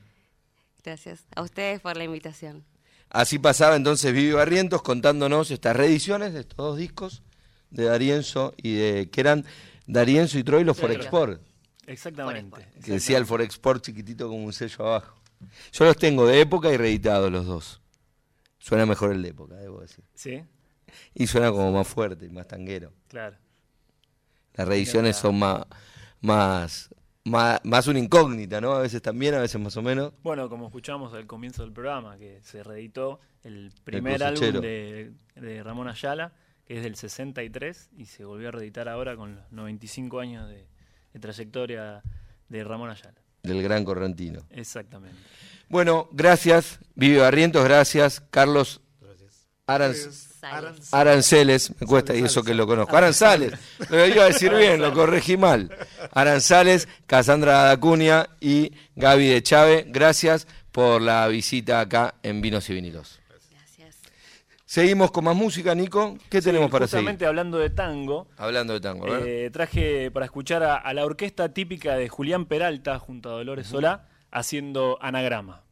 [0.84, 2.64] gracias a ustedes por la invitación.
[3.10, 7.24] Así pasaba entonces Vivi Barrientos contándonos estas reediciones de estos dos discos
[7.72, 9.46] de Darienzo y de que eran
[9.88, 11.42] Darienzo y Troy los Sí, Forexport,
[11.88, 12.68] Exactamente.
[12.84, 15.16] que decía el Forexport chiquitito como un sello abajo.
[15.72, 17.82] Yo los tengo de época y reeditados los dos.
[18.60, 20.04] Suena mejor el de época, debo decir.
[20.14, 20.44] Sí,
[21.16, 22.92] Y suena como más fuerte y más tanguero.
[23.08, 23.38] claro.
[24.56, 25.64] Las reediciones son más,
[26.20, 26.90] más,
[27.26, 28.74] más, más una incógnita, ¿no?
[28.74, 30.14] A veces también, a veces más o menos.
[30.24, 35.64] Bueno, como escuchamos al comienzo del programa, que se reeditó el primer álbum de, de
[35.64, 36.34] Ramón Ayala,
[36.66, 40.68] que es del 63, y se volvió a reeditar ahora con los 95 años de,
[41.14, 42.02] de trayectoria
[42.48, 43.22] de Ramón Ayala.
[43.44, 44.42] Del gran correntino.
[44.50, 45.18] Exactamente.
[45.70, 48.82] Bueno, gracias, Vivi Barrientos, gracias, Carlos
[49.70, 50.30] Aranz-.
[50.92, 52.96] Aranceles, me cuesta y eso que lo conozco.
[52.96, 53.54] Aranzales,
[53.90, 55.70] lo iba a decir bien, lo corregí mal.
[56.14, 62.74] Aranzales, Casandra Dacunia y Gaby de Chávez, gracias por la visita acá en Vinos y
[62.74, 63.20] Vinilos.
[63.28, 63.98] Gracias.
[64.66, 66.18] Seguimos con más música, Nico.
[66.30, 67.02] ¿Qué tenemos para seguir?
[67.02, 71.54] Justamente hablando de tango, Hablando de tango, eh, traje para escuchar a, a la orquesta
[71.54, 75.64] típica de Julián Peralta junto a Dolores Solá haciendo anagrama.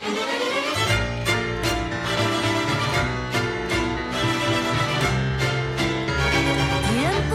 [0.00, 0.22] Tiempos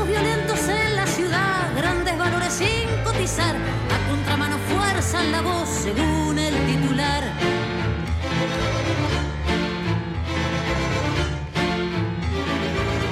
[0.07, 6.39] violentos en la ciudad, grandes valores sin cotizar, a contramano fuerza en la voz según
[6.39, 7.23] el titular.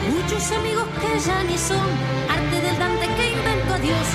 [0.09, 1.87] Muchos amigos que ya ni son,
[2.27, 4.07] arte del Dante que inventó Dios,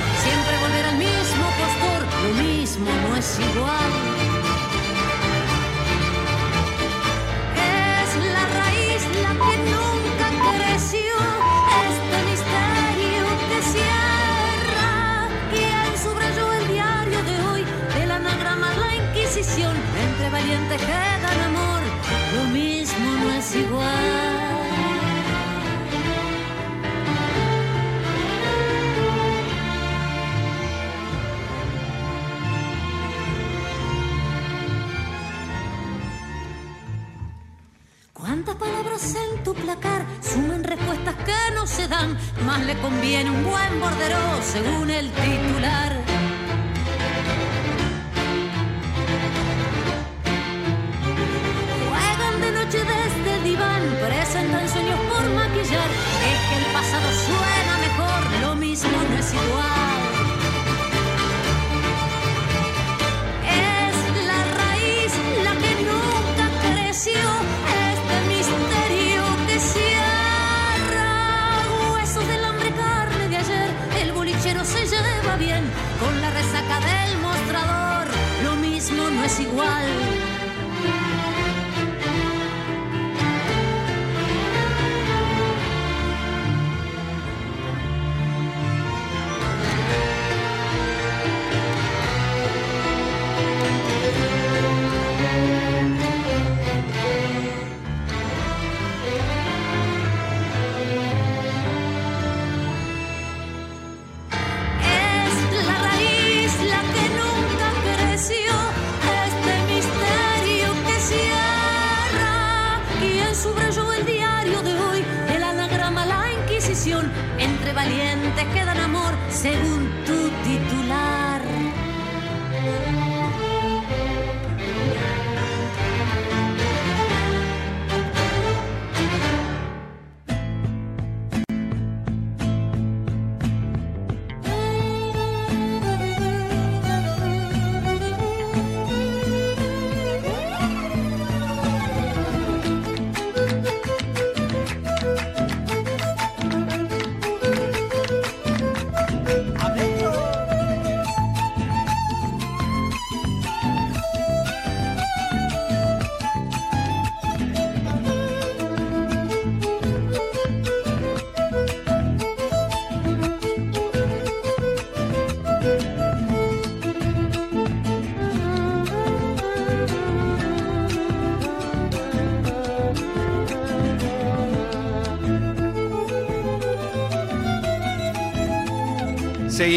[117.78, 119.12] valientes que dan amor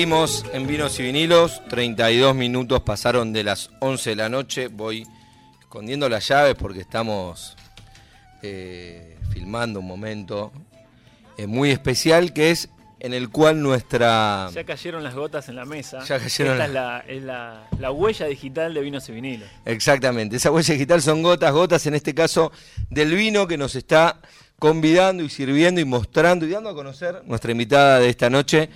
[0.01, 5.05] Seguimos en Vinos y Vinilos, 32 minutos pasaron de las 11 de la noche, voy
[5.59, 7.55] escondiendo las llaves porque estamos
[8.41, 10.51] eh, filmando un momento
[11.37, 14.49] eh, muy especial que es en el cual nuestra...
[14.51, 15.99] Ya cayeron las gotas en la mesa.
[16.03, 19.49] Ya cayeron Esta es, la, es la, la huella digital de vinos y vinilos.
[19.65, 22.51] Exactamente, esa huella digital son gotas, gotas en este caso
[22.89, 24.19] del vino que nos está
[24.57, 28.67] convidando y sirviendo y mostrando y dando a conocer nuestra invitada de esta noche,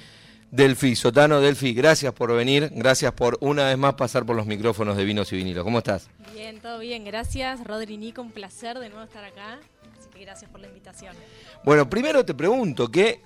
[0.51, 1.41] Delfi Sotano.
[1.41, 5.31] Delfi, gracias por venir, gracias por una vez más pasar por los micrófonos de vinos
[5.33, 5.63] y vinilos.
[5.63, 6.09] ¿Cómo estás?
[6.33, 7.63] Bien, todo bien, gracias.
[7.63, 9.59] Rodri Nico, un placer de nuevo estar acá.
[9.97, 11.15] Así que gracias por la invitación.
[11.63, 13.21] Bueno, primero te pregunto que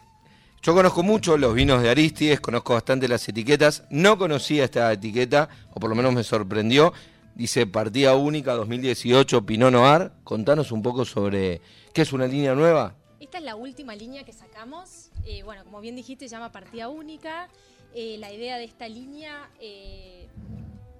[0.61, 5.47] yo conozco mucho los vinos de Aristides, conozco bastante las etiquetas, no conocía esta etiqueta,
[5.71, 6.91] o por lo menos me sorprendió.
[7.33, 10.11] Dice partida única 2018 Pinot Noir.
[10.25, 11.61] Contanos un poco sobre
[11.93, 12.95] qué es una línea nueva.
[13.19, 15.09] Esta es la última línea que sacamos.
[15.25, 17.49] Eh, bueno, como bien dijiste, se llama partida única.
[17.93, 20.27] Eh, la idea de esta línea, eh,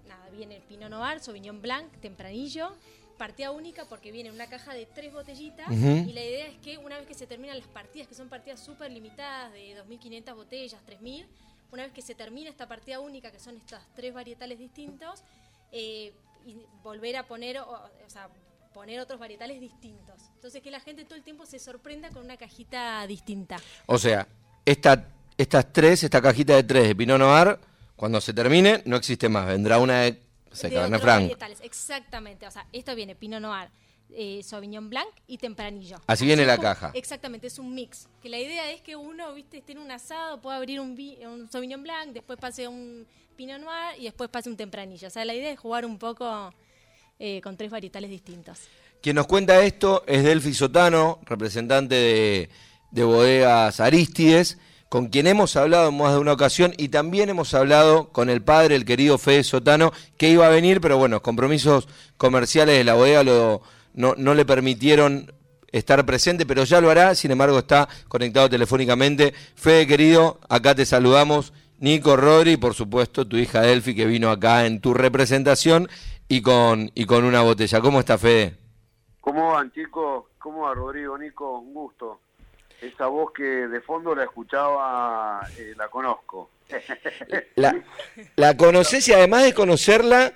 [0.07, 2.71] nada, viene Pinot Noir, Sauvignon Blanc, Tempranillo.
[3.17, 6.97] Partida única porque viene una caja de tres botellitas y la idea es que una
[6.97, 11.25] vez que se terminan las partidas, que son partidas súper limitadas de 2.500 botellas, 3.000,
[11.73, 15.23] una vez que se termina esta partida única, que son estos tres varietales distintos,
[15.73, 16.13] eh,
[16.45, 18.29] y volver a poner, o, o sea,
[18.79, 20.15] poner otros varietales distintos.
[20.35, 23.57] Entonces que la gente todo el tiempo se sorprenda con una cajita distinta.
[23.87, 24.25] O sea,
[24.63, 25.05] esta,
[25.37, 27.59] estas tres, esta cajita de tres de Pinot Noir,
[27.97, 29.47] cuando se termine, no existe más.
[29.47, 31.21] Vendrá una de, no sé, de Cabernet Franc.
[31.23, 32.47] varietales, exactamente.
[32.47, 33.67] O sea, esto viene Pinot Noir,
[34.11, 35.97] eh, Sauvignon Blanc y Tempranillo.
[36.07, 36.91] Así viene la caja.
[36.93, 38.07] Exactamente, es un mix.
[38.21, 41.51] Que la idea es que uno, viste, esté en un asado, pueda abrir un, un
[41.51, 45.09] Sauvignon Blanc, después pase un Pinot Noir y después pase un Tempranillo.
[45.09, 46.53] O sea, la idea es jugar un poco
[47.19, 48.59] eh, con tres varietales distintos.
[49.01, 52.49] Quien nos cuenta esto es Delfi Sotano, representante de,
[52.91, 54.57] de bodegas Aristides,
[54.89, 58.41] con quien hemos hablado en más de una ocasión y también hemos hablado con el
[58.41, 62.95] padre, el querido Fede Sotano, que iba a venir, pero bueno, compromisos comerciales de la
[62.95, 63.61] bodega no,
[63.93, 65.31] no le permitieron
[65.71, 69.33] estar presente, pero ya lo hará, sin embargo está conectado telefónicamente.
[69.55, 71.53] Fede, querido, acá te saludamos.
[71.77, 75.87] Nico Rodri, por supuesto, tu hija Delfi, que vino acá en tu representación
[76.29, 77.81] y con, y con una botella.
[77.81, 78.55] ¿Cómo está, Fede?
[79.19, 80.25] ¿Cómo van, chicos?
[80.37, 81.59] ¿Cómo va, Rodrigo, Nico?
[81.59, 82.21] Un gusto.
[82.81, 86.51] Esa voz que de fondo la escuchaba, eh, la conozco.
[87.55, 87.75] La,
[88.37, 90.33] la conoces y además de conocerla,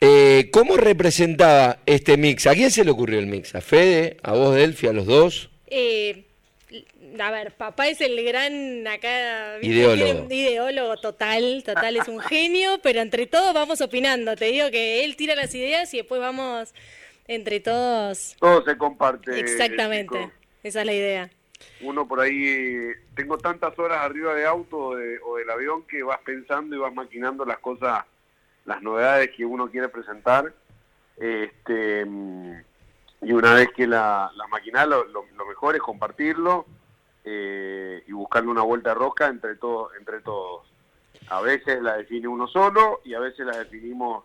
[0.00, 2.46] eh, ¿cómo representaba este mix?
[2.46, 3.54] ¿A quién se le ocurrió el mix?
[3.54, 4.16] ¿A Fede?
[4.22, 4.86] ¿A vos, Delphi?
[4.86, 5.50] ¿A los dos?
[5.66, 6.23] Eh,
[7.20, 9.58] a ver, papá es el gran acá.
[9.60, 10.26] Ideólogo.
[10.30, 14.36] Ideólogo total, total es un genio, pero entre todos vamos opinando.
[14.36, 16.74] Te digo que él tira las ideas y después vamos
[17.26, 18.36] entre todos.
[18.38, 19.38] Todo se comparte.
[19.38, 20.30] Exactamente,
[20.62, 21.30] esa es la idea.
[21.80, 26.02] Uno por ahí, tengo tantas horas arriba de auto o, de- o del avión que
[26.02, 28.04] vas pensando y vas maquinando las cosas,
[28.64, 30.52] las novedades que uno quiere presentar.
[31.16, 32.52] Este, mm,
[33.22, 36.66] y una vez que la, la maquinás, lo, lo- lo mejor es compartirlo
[37.24, 40.66] eh, y buscarle una vuelta de rosca entre, todo, entre todos.
[41.28, 44.24] A veces la define uno solo y a veces la definimos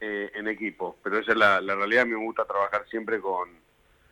[0.00, 2.02] eh, en equipo, pero esa es la, la realidad.
[2.02, 3.48] A mí me gusta trabajar siempre con,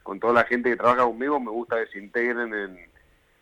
[0.02, 2.90] con toda la gente que trabaja conmigo, me gusta que se integren en,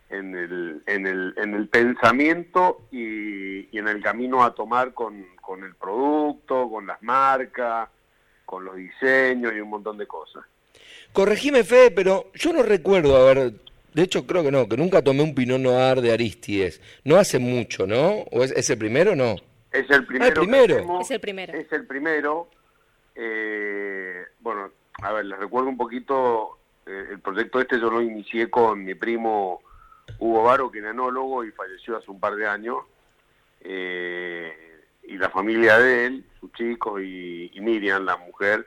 [0.08, 5.26] en, el, en, el, en el pensamiento y, y en el camino a tomar con,
[5.42, 7.90] con el producto, con las marcas,
[8.46, 10.44] con los diseños y un montón de cosas.
[11.12, 13.52] Corregime, Fede, pero yo no recuerdo haber...
[13.98, 16.80] De hecho, creo que no, que nunca tomé un Pinot Noir de Aristides.
[17.02, 18.10] No hace mucho, ¿no?
[18.30, 19.34] ¿O es, es el primero o no?
[19.72, 20.34] Es el primero.
[20.34, 20.76] que primero.
[20.76, 21.52] hacemos, Es el primero.
[21.52, 22.48] Es el primero.
[23.16, 24.70] Eh, bueno,
[25.02, 28.94] a ver, les recuerdo un poquito, eh, el proyecto este yo lo inicié con mi
[28.94, 29.62] primo
[30.20, 32.76] Hugo Varo, que es enólogo y falleció hace un par de años.
[33.62, 34.52] Eh,
[35.08, 38.64] y la familia de él, sus chicos y, y Miriam, la mujer,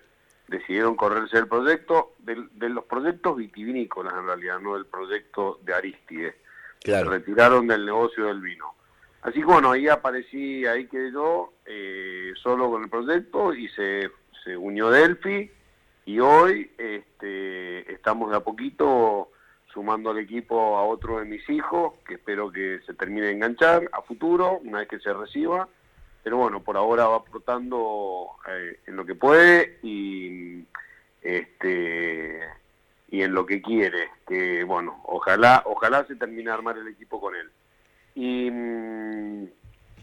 [0.51, 5.73] decidieron correrse el proyecto, del- de, los proyectos vitivinícolas en realidad, no del proyecto de
[5.73, 6.35] Aristides.
[7.03, 8.73] Se retiraron del negocio del vino.
[9.23, 14.09] Así que bueno, ahí aparecí, ahí quedé yo, eh, solo con el proyecto y se,
[14.43, 15.49] se unió Delphi
[16.05, 19.29] y hoy este, estamos de a poquito
[19.73, 23.89] sumando al equipo a otro de mis hijos, que espero que se termine de enganchar
[23.93, 25.69] a futuro, una vez que se reciba.
[26.23, 30.63] Pero bueno, por ahora va aportando eh, en lo que puede y
[31.21, 32.39] este
[33.09, 37.19] y en lo que quiere, que bueno, ojalá, ojalá se termine de armar el equipo
[37.19, 37.49] con él.
[38.15, 39.43] Y, mm,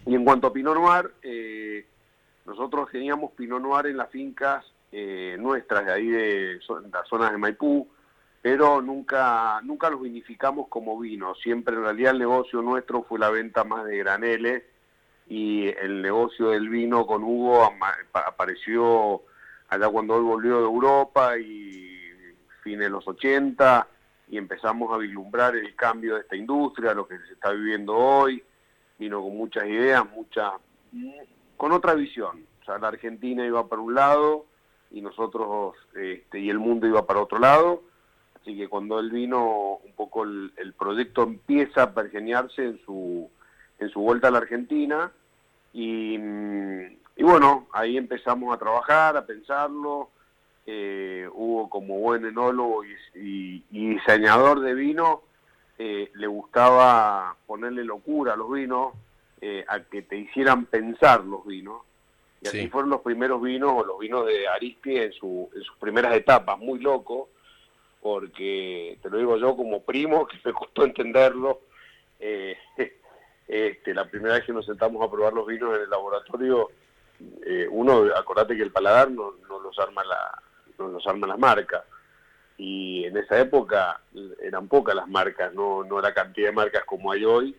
[0.05, 1.87] y en cuanto a Pinot Noir, eh,
[2.45, 6.59] nosotros teníamos Pinot Noir en las fincas eh, nuestras de ahí de
[6.91, 7.87] las zonas de Maipú,
[8.41, 11.33] pero nunca, nunca los vinificamos como vino.
[11.35, 14.63] Siempre en realidad el negocio nuestro fue la venta más de graneles
[15.29, 17.71] y el negocio del vino con Hugo
[18.13, 19.21] apareció
[19.69, 21.99] allá cuando él volvió de Europa y
[22.63, 23.87] fines de los 80
[24.29, 28.43] y empezamos a vislumbrar el cambio de esta industria, lo que se está viviendo hoy,
[28.97, 30.53] vino con muchas ideas, muchas
[31.55, 32.45] con otra visión.
[32.61, 34.45] O sea, la Argentina iba para un lado
[34.91, 37.83] y nosotros este, y el mundo iba para otro lado.
[38.41, 43.29] Así que cuando él vino, un poco el, el proyecto empieza a pergeñarse en su,
[43.77, 45.11] en su vuelta a la Argentina.
[45.73, 50.09] Y, y bueno, ahí empezamos a trabajar, a pensarlo.
[50.65, 55.23] Eh, Hugo, como buen enólogo y, y- y diseñador de vino,
[55.79, 58.93] eh, le gustaba ponerle locura a los vinos,
[59.41, 61.81] eh, a que te hicieran pensar los vinos.
[62.41, 62.67] Y así Sí.
[62.69, 66.57] fueron los primeros vinos, o los vinos de Arispe en, su, en sus primeras etapas,
[66.59, 67.29] muy loco,
[68.01, 71.61] porque te lo digo yo como primo, que me costó entenderlo.
[72.19, 72.57] eh,
[73.49, 76.69] este, la primera vez que nos sentamos a probar los vinos en el laboratorio,
[77.43, 80.39] eh, uno, acordate que el paladar no, los arma la,
[80.77, 81.83] no los arma las marcas.
[82.59, 84.01] Y en esa época
[84.39, 87.55] eran pocas las marcas, no, no la cantidad de marcas como hay hoy,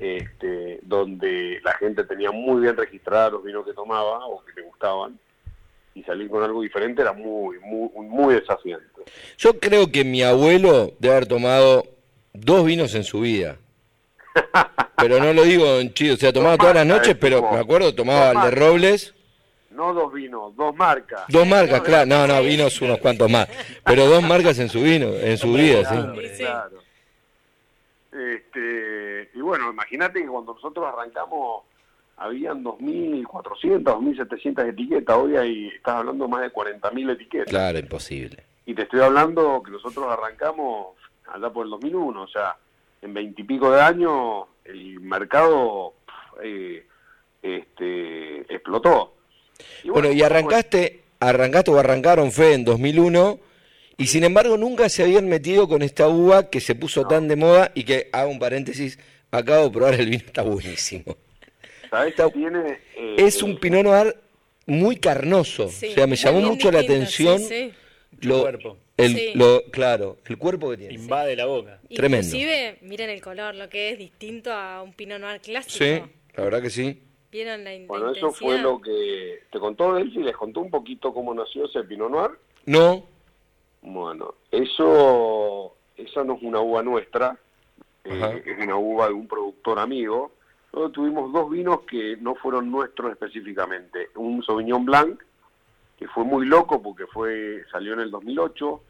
[0.00, 4.62] este, donde la gente tenía muy bien registrados los vinos que tomaba o que le
[4.62, 5.16] gustaban,
[5.94, 8.86] y salir con algo diferente era muy, muy, muy desafiante.
[9.38, 11.84] Yo creo que mi abuelo debe haber tomado
[12.32, 13.58] dos vinos en su vida.
[14.96, 17.94] Pero no lo digo en chido, o sea, tomaba todas las noches, pero me acuerdo,
[17.94, 19.14] tomaba el de Robles,
[19.70, 21.22] No dos vinos, dos marcas.
[21.28, 23.48] dos marcas, claro, no, no, vinos unos cuantos más,
[23.84, 25.96] pero dos marcas en su vino, en su vida, sí.
[26.36, 26.78] Claro.
[28.12, 31.62] Este, y bueno, imagínate que cuando nosotros arrancamos
[32.16, 37.48] habían 2.400, 2.700 etiquetas, hoy hay, estás hablando más de 40.000 etiquetas.
[37.48, 38.44] Claro, imposible.
[38.66, 40.96] Y te estoy hablando que nosotros arrancamos
[41.32, 42.56] allá por el 2001, o sea,
[43.02, 45.94] en veintipico de años el mercado
[46.42, 46.86] eh,
[47.42, 49.14] este, explotó.
[49.84, 53.40] Bueno, y arrancaste, arrancaste o arrancaron Fe en 2001
[53.96, 57.36] y sin embargo nunca se habían metido con esta uva que se puso tan de
[57.36, 58.98] moda y que, hago un paréntesis,
[59.30, 61.16] acabo de probar el vino, está buenísimo.
[61.90, 62.78] ¿Sabes tiene?
[62.96, 64.16] Eh, Es un Pinot Noir
[64.66, 67.38] muy carnoso, Sí, o sea, me llamó mucho la atención.
[67.40, 67.72] sí, sí.
[68.22, 68.46] Lo,
[69.02, 69.32] El Sí.
[69.34, 70.94] lo- claro, el cuerpo que tiene.
[70.94, 71.80] Invade la boca.
[71.94, 72.26] Tremendo.
[72.26, 75.84] Inclusive, miren el color, lo que es distinto a un Pinot Noir clásico.
[75.84, 76.02] Sí,
[76.36, 77.02] la verdad que sí.
[77.32, 81.32] ¿Vieron la, Bueno, eso fue lo que te contó y les contó un poquito cómo
[81.32, 82.30] nació ese Pinot Noir.
[82.66, 83.04] No,
[83.82, 87.38] Bueno, eso, esa no es una uva nuestra,
[88.04, 90.32] eh, es una uva de un productor amigo.
[90.72, 94.10] Nosotros tuvimos dos vinos que no fueron nuestros específicamente.
[94.16, 95.20] Un Sauvignon Blanc,
[95.98, 98.82] que fue muy loco porque fue salió en el 2008.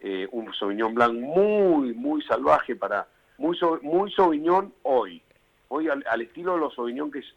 [0.00, 3.08] Eh, un Sauvignon Blanc muy, muy salvaje para...
[3.38, 5.22] Muy, muy Sauvignon hoy.
[5.68, 7.34] Hoy al, al estilo de los Sauvignon que es...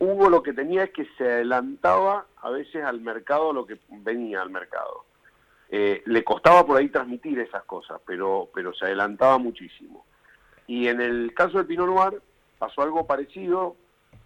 [0.00, 4.42] Hugo lo que tenía es que se adelantaba a veces al mercado lo que venía
[4.42, 5.04] al mercado.
[5.68, 10.04] Eh, le costaba por ahí transmitir esas cosas, pero, pero se adelantaba muchísimo.
[10.66, 12.20] Y en el caso del Pinot Noir
[12.58, 13.76] pasó algo parecido,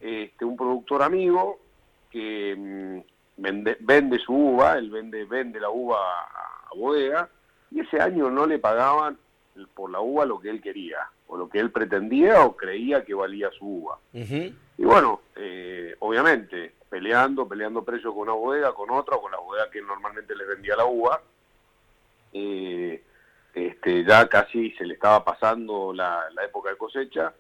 [0.00, 1.60] este, un productor amigo
[2.10, 7.28] que mm, vende, vende su uva, él vende, vende la uva a, a bodega,
[7.74, 9.18] y ese año no le pagaban
[9.74, 13.14] por la uva lo que él quería, o lo que él pretendía o creía que
[13.14, 13.98] valía su uva.
[14.12, 19.38] Y bueno, eh, obviamente, peleando, peleando precios con una bodega, con otra, o con la
[19.38, 21.20] bodega que normalmente les vendía la uva,
[22.32, 23.02] eh,
[23.52, 27.32] este, ya casi se le estaba pasando la, la época de cosecha,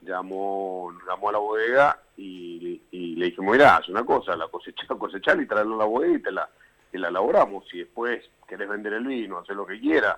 [0.00, 4.86] llamó, llamó a la bodega y, y le dijimos, mira, haz una cosa, la cosecha,
[4.98, 6.48] cosechar y traerlo a la bodega y te la,
[6.94, 10.16] te la elaboramos, si después querés vender el vino, hacer lo que quieras,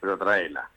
[0.00, 0.68] pero traela.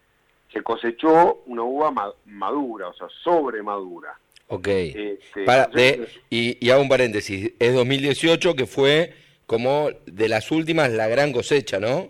[0.54, 4.14] Se cosechó una uva ma- madura, o sea, sobre madura.
[4.50, 4.68] Ok.
[4.68, 9.16] Este, Para, entonces, de, y, y hago un paréntesis, es 2018 que fue
[9.48, 12.10] como de las últimas la gran cosecha, ¿no?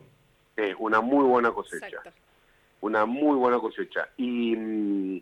[0.58, 2.02] eh, una muy buena cosecha.
[2.82, 4.10] Una muy buena cosecha.
[4.18, 5.22] Y mm,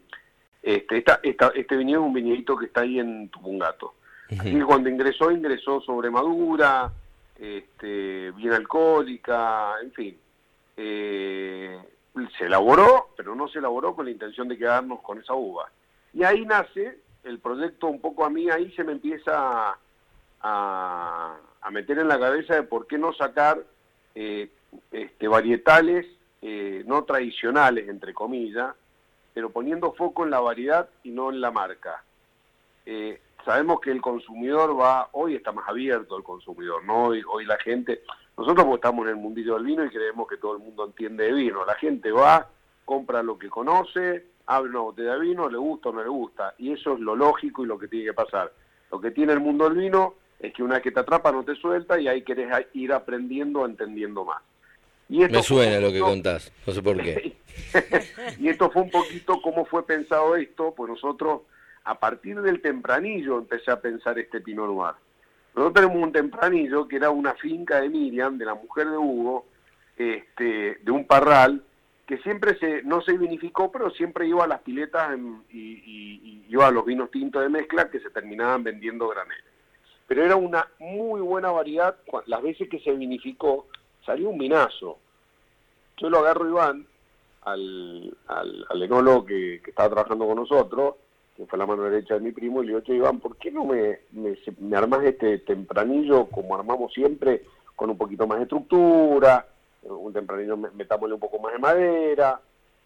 [0.64, 3.94] este, esta, esta- este viñedo es un viñedito que está ahí en Tupungato.
[4.40, 6.92] Así que cuando ingresó, ingresó sobre madura,
[7.40, 10.18] este, bien alcohólica, en fin.
[10.76, 11.80] Eh,
[12.38, 15.70] se elaboró, pero no se elaboró con la intención de quedarnos con esa uva.
[16.14, 19.78] Y ahí nace el proyecto un poco a mí, ahí se me empieza
[20.42, 21.38] a,
[21.72, 23.62] meter en la cabeza de por qué no sacar
[24.16, 24.50] eh,
[24.92, 26.08] este, varietales
[26.42, 28.74] eh, no tradicionales, entre comillas,
[29.34, 32.04] pero poniendo foco en la variedad y no en la marca.
[32.90, 37.08] Eh, sabemos que el consumidor va, hoy está más abierto el consumidor, ¿no?
[37.08, 38.02] Hoy, hoy la gente,
[38.38, 41.26] nosotros porque estamos en el mundillo del vino y creemos que todo el mundo entiende
[41.26, 42.50] de vino, la gente va,
[42.86, 46.56] compra lo que conoce, abre una botella de vino, le gusta o no le gusta,
[46.60, 48.54] y eso es lo lógico y lo que tiene que pasar.
[48.90, 51.44] Lo que tiene el mundo del vino es que una vez que te atrapa no
[51.44, 54.42] te suelta y ahí querés ir aprendiendo, entendiendo más.
[55.10, 57.36] Y esto Me suena lo que contás, no sé por qué.
[58.40, 61.42] y esto fue un poquito cómo fue pensado esto, pues nosotros
[61.88, 64.96] a partir del tempranillo empecé a pensar este Pinot Noir.
[65.56, 69.46] Nosotros tenemos un tempranillo que era una finca de Miriam, de la mujer de Hugo,
[69.96, 71.64] este, de un parral,
[72.06, 75.18] que siempre se, no se vinificó, pero siempre iba a las piletas
[75.50, 79.44] y, iba a los vinos tintos de mezcla que se terminaban vendiendo granel.
[80.08, 83.68] Pero era una muy buena variedad, las veces que se vinificó
[84.06, 85.00] salió un vinazo.
[85.98, 86.86] Yo lo agarro Iván,
[87.44, 90.96] al, al, al enólogo que estaba trabajando con nosotros,
[91.38, 93.52] que fue la mano derecha de mi primo, y le digo, "Che, Iván, ¿por qué
[93.52, 97.44] no me, me, me armás este tempranillo como armamos siempre,
[97.76, 99.46] con un poquito más de estructura,
[99.84, 102.42] un tempranillo me- metámosle un poco más de madera?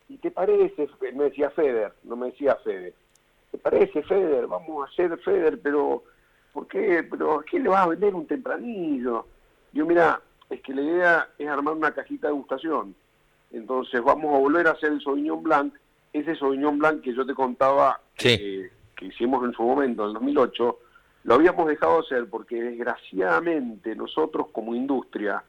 [0.10, 0.90] ¿Y te parece?
[1.14, 2.94] Me decía Feder, no me decía Feder.
[3.52, 4.48] ¿Te parece, Feder?
[4.48, 6.04] Vamos a hacer Feder, pero
[6.52, 7.04] ¿por qué?
[7.10, 9.26] ¿Pero a quién le vas a vender un tempranillo?
[9.72, 12.94] Yo, mira, es que la idea es armar una cajita de gustación.
[13.54, 15.74] Entonces vamos a volver a hacer el Sauvignon Blanc.
[16.14, 18.00] Ese Sauvignon Blanc que yo te contaba
[18.36, 20.80] eh, que hicimos en su momento, en el 2008,
[21.24, 25.44] lo habíamos dejado de hacer porque desgraciadamente nosotros como industria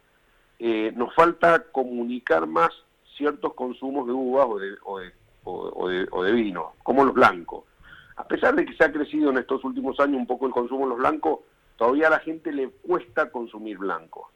[0.58, 2.70] eh, nos falta comunicar más
[3.16, 5.12] ciertos consumos de uvas o de, o de,
[5.44, 7.64] o- de- o de vino, como los blancos.
[8.16, 10.84] A pesar de que se ha crecido en estos últimos años un poco el consumo
[10.84, 11.40] de los blancos,
[11.76, 14.26] todavía a la gente le cuesta consumir blancos.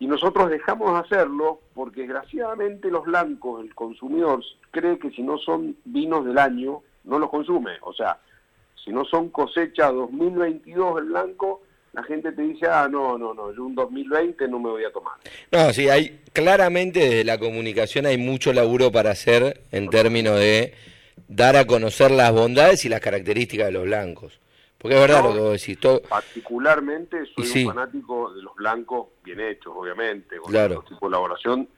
[0.00, 5.38] Y nosotros dejamos de hacerlo porque desgraciadamente los blancos, el consumidor cree que si no
[5.38, 7.72] son vinos del año, no los consume.
[7.82, 8.18] O sea,
[8.82, 13.54] si no son cosecha 2022 el blanco, la gente te dice, ah, no, no, no,
[13.54, 15.14] yo un 2020 no me voy a tomar.
[15.52, 20.72] No, sí, hay claramente desde la comunicación hay mucho laburo para hacer en términos de
[21.28, 24.40] dar a conocer las bondades y las características de los blancos.
[24.80, 25.28] Porque es verdad No.
[25.28, 25.78] lo que vos decís.
[25.78, 27.64] todo- Particularmente soy sí.
[27.66, 30.82] un fanático de los blancos bien hechos, obviamente, con Claro.
[30.88, 31.68] de elaboración,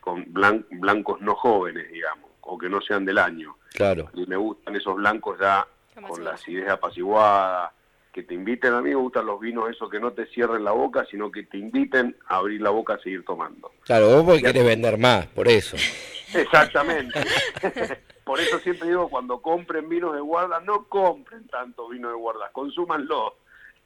[0.00, 3.56] con blan- blancos no jóvenes, digamos, o que no sean del año.
[3.74, 4.10] Claro.
[4.14, 5.66] Y me gustan esos blancos ya
[6.08, 7.72] con la acidez apaciguada,
[8.12, 10.72] que te inviten, a mí me gustan los vinos esos que no te cierren la
[10.72, 13.70] boca, sino que te inviten a abrir la boca a seguir tomando.
[13.84, 15.76] Claro, vos porque querés vender más, por eso.
[16.34, 17.20] Exactamente.
[18.28, 22.50] Por eso siempre digo, cuando compren vinos de guarda, no compren tanto vino de guarda,
[22.52, 23.36] consúmanlo.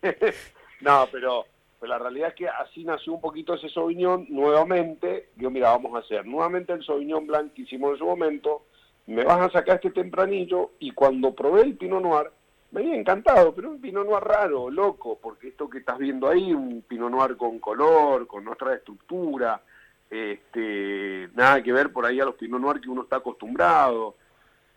[0.80, 1.46] no, pero,
[1.82, 5.28] la realidad es que así nació un poquito ese Sauvignon nuevamente.
[5.36, 8.64] Digo, mira, vamos a hacer nuevamente el Sauvignon Blanc que hicimos en su momento.
[9.06, 12.32] Me vas a sacar este tempranillo y cuando probé el Pinot Noir,
[12.72, 16.52] me había encantado, pero un Pinot Noir raro, loco, porque esto que estás viendo ahí,
[16.52, 19.62] un Pinot Noir con color, con otra estructura,
[20.10, 24.16] este, nada que ver por ahí a los Pinot Noir que uno está acostumbrado.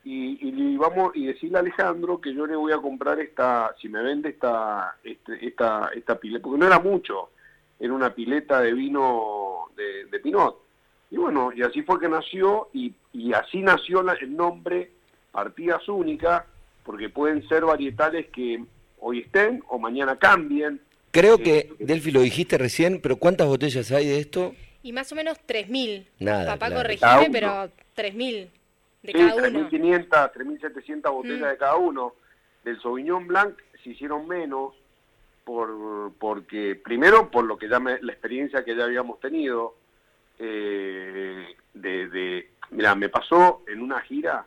[0.08, 3.89] Y, y vamos y decirle a Alejandro que yo le voy a comprar esta, si
[3.89, 7.32] me vende esta, este, esta, esta pileta, porque no era mucho,
[7.80, 10.62] era una pileta de vino de, de Pinot.
[11.10, 14.91] Y bueno, y así fue que nació, y, y así nació la- el nombre
[15.32, 16.43] Partidas Únicas,
[16.84, 18.64] porque pueden ser varietales que
[18.99, 20.80] hoy estén o mañana cambien.
[21.10, 24.53] Creo que, Delphi, lo dijiste recién, pero ¿cuántas botellas hay de esto?
[24.84, 26.06] Y más o menos 3.000.
[26.20, 26.82] Nada, Papá, claro.
[26.84, 28.49] corregime, pero 3.000
[29.06, 29.70] de Sí, cada uno.
[29.70, 31.51] 3.500, 3.700 botellas Mm.
[31.51, 32.14] de cada uno.
[32.64, 34.74] Del Sauvignon Blanc se hicieron menos
[35.43, 39.76] por porque primero por lo que ya me- la experiencia que ya habíamos tenido
[40.39, 44.45] eh, de, de mira me pasó en una gira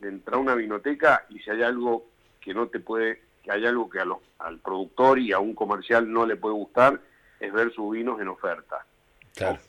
[0.00, 2.06] de entrar a una vinoteca y si hay algo
[2.40, 5.54] que no te puede que hay algo que a los- al productor y a un
[5.54, 6.98] comercial no le puede gustar
[7.38, 8.86] es ver sus vinos en oferta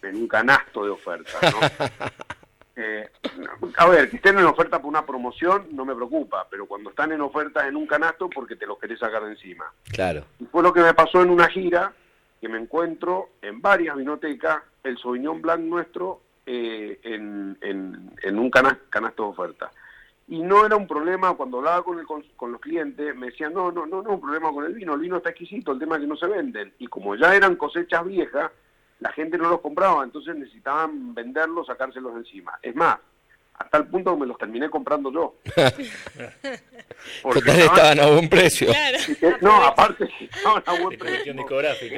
[0.01, 1.57] en un canasto de oferta ¿no?
[2.75, 3.07] Eh,
[3.77, 7.11] a ver, que estén en oferta por una promoción no me preocupa, pero cuando están
[7.11, 9.65] en oferta en un canasto porque te los querés sacar de encima.
[9.91, 10.25] Claro.
[10.39, 11.93] Y fue lo que me pasó en una gira,
[12.41, 18.49] que me encuentro en varias vinotecas el Sauvignon Blanc nuestro eh, en, en- en un
[18.49, 19.71] cana- canasto de oferta.
[20.27, 23.53] Y no era un problema, cuando hablaba con, el, con, con los clientes, me decían,
[23.53, 25.95] no, no, no, no, un problema con el vino, el vino está exquisito, el tema
[25.95, 26.73] es que no se venden.
[26.79, 28.49] Y como ya eran cosechas viejas,
[29.03, 32.57] la gente no los compraba, entonces necesitaban venderlos, sacárselos de encima.
[32.61, 32.97] Es más,
[33.55, 35.35] hasta el punto que me los terminé comprando yo.
[37.21, 38.69] Porque Total estaban a buen precio.
[38.71, 38.97] Eh,
[39.41, 41.33] No, aparte estaban a buen precio.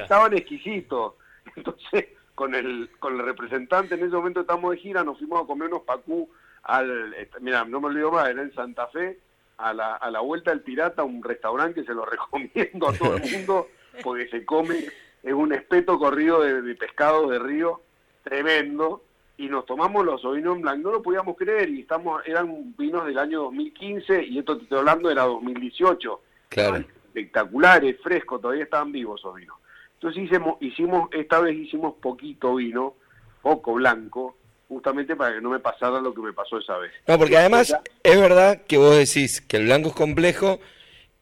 [0.01, 1.13] Estaban exquisitos.
[1.55, 5.45] Entonces, con el, con el representante en ese momento estamos de gira, nos fuimos a
[5.45, 6.27] comer unos pacú
[6.63, 9.19] al, este, mira, no me olvido más, era en Santa Fe,
[9.57, 13.17] a la, a la vuelta del Pirata, un restaurante que se lo recomiendo a todo
[13.17, 13.69] el mundo,
[14.01, 14.85] porque se come,
[15.25, 17.81] es un espeto corrido de, de pescado de río,
[18.23, 19.01] tremendo,
[19.37, 23.17] y nos tomamos los Sauvignon Blanc, no lo podíamos creer, y estamos eran vinos del
[23.17, 26.21] año 2015, y esto te estoy hablando era 2018.
[26.49, 26.77] Claro.
[27.07, 29.57] Espectaculares, frescos, todavía estaban vivos esos vinos.
[29.95, 32.93] Entonces hicimos, hicimos, esta vez hicimos poquito vino,
[33.41, 36.91] poco blanco, justamente para que no me pasara lo que me pasó esa vez.
[37.07, 40.59] No, porque además es verdad que vos decís que el blanco es complejo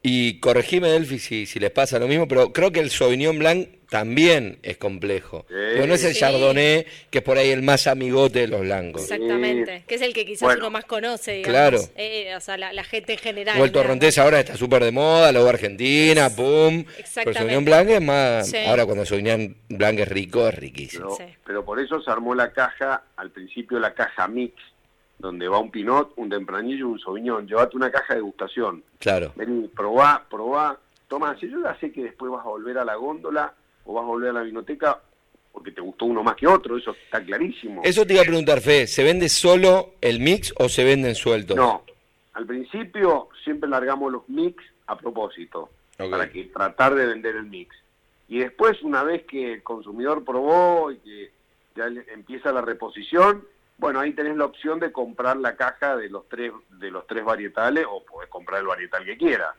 [0.03, 3.69] y corregime, Delphi, si, si les pasa lo mismo, pero creo que el Sauvignon Blanc
[3.89, 5.45] también es complejo.
[5.47, 6.19] Pero no es el Sí.
[6.19, 9.03] Chardonnay, que es por ahí el más amigote de los blancos.
[9.03, 10.61] Exactamente, que es el que quizás Bueno.
[10.61, 11.53] uno más conoce, digamos.
[11.53, 11.79] Claro.
[11.95, 13.61] Eh, o sea, la, la gente en general.
[13.61, 16.83] O el torrontés ahora está súper de moda, luego Argentina, pum.
[16.83, 17.39] Pero el Exactamente.
[17.39, 18.49] Sauvignon Blanc es más...
[18.49, 18.57] Sí.
[18.65, 21.15] Ahora cuando el Sauvignon Blanc es rico, es riquísimo.
[21.17, 24.53] Pero, pero por eso se armó la caja, al principio la caja mix,
[25.17, 27.47] donde va un pinot, un tempranillo y un sauvignon.
[27.47, 28.83] Llevate una caja de degustación.
[28.99, 29.31] Claro.
[29.35, 30.77] Vení, probá, probá.
[31.07, 33.53] Toma, si yo ya sé que después vas a volver a la góndola
[33.85, 34.99] o vas a volver a la vinoteca
[35.53, 37.81] porque te gustó uno más que otro, eso está clarísimo.
[37.83, 41.55] Eso te iba a preguntar, Fe, ¿se vende solo el mix o se venden sueltos?
[41.55, 41.83] No,
[42.33, 47.75] al principio siempre largamos los mix a propósito, para que tratar de vender el mix.
[48.27, 51.31] Y después, una vez que el consumidor probó y que
[51.75, 53.45] ya empieza la reposición,
[53.83, 57.25] bueno, ahí tenés la opción de comprar la caja de los tres de los tres
[57.25, 59.53] varietales o podés comprar el varietal que quieras.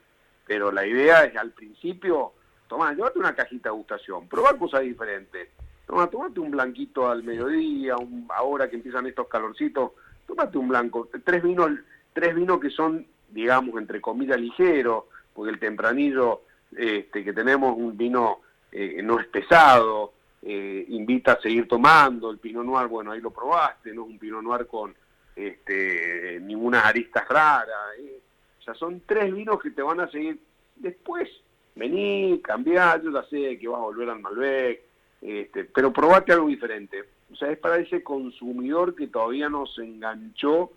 [0.47, 2.33] Pero la idea es al principio,
[2.67, 5.51] tomá, llévate una cajita de gustación, probá cosas diferentes.
[5.87, 9.91] Toma, tomate un blanquito al mediodía, un- ahora que empiezan estos calorcitos,
[10.27, 11.73] tómate un blanco, tres vinos,
[12.15, 15.05] tres vinos que son, digamos, entre comillas, ligeros,
[15.35, 16.41] porque el tempranillo
[16.75, 18.41] este, que tenemos, un vino
[18.73, 20.15] eh, no es pesado,
[20.45, 24.19] eh, invita a seguir tomando, el Pinot Noir, bueno, ahí lo probaste, no es un
[24.19, 24.95] Pinot Noir con
[25.35, 28.21] este, ninguna arista rara, eh.
[28.61, 30.39] o sea, son tres vinos que te van a seguir
[30.77, 31.29] después,
[31.75, 34.83] vení, cambiá, yo ya sé que vas a volver al Malbec,
[35.23, 37.03] este, pero probate algo diferente.
[37.33, 40.71] O sea, es para ese consumidor que todavía no se enganchó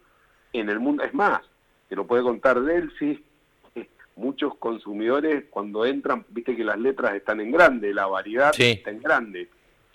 [0.54, 1.04] en el mundo.
[1.04, 1.42] Es más,
[1.90, 3.24] te lo puede contar Delphi,
[4.16, 8.72] muchos consumidores cuando entran, viste que las letras están en grande, la variedad Sí.
[8.72, 9.50] está en grande,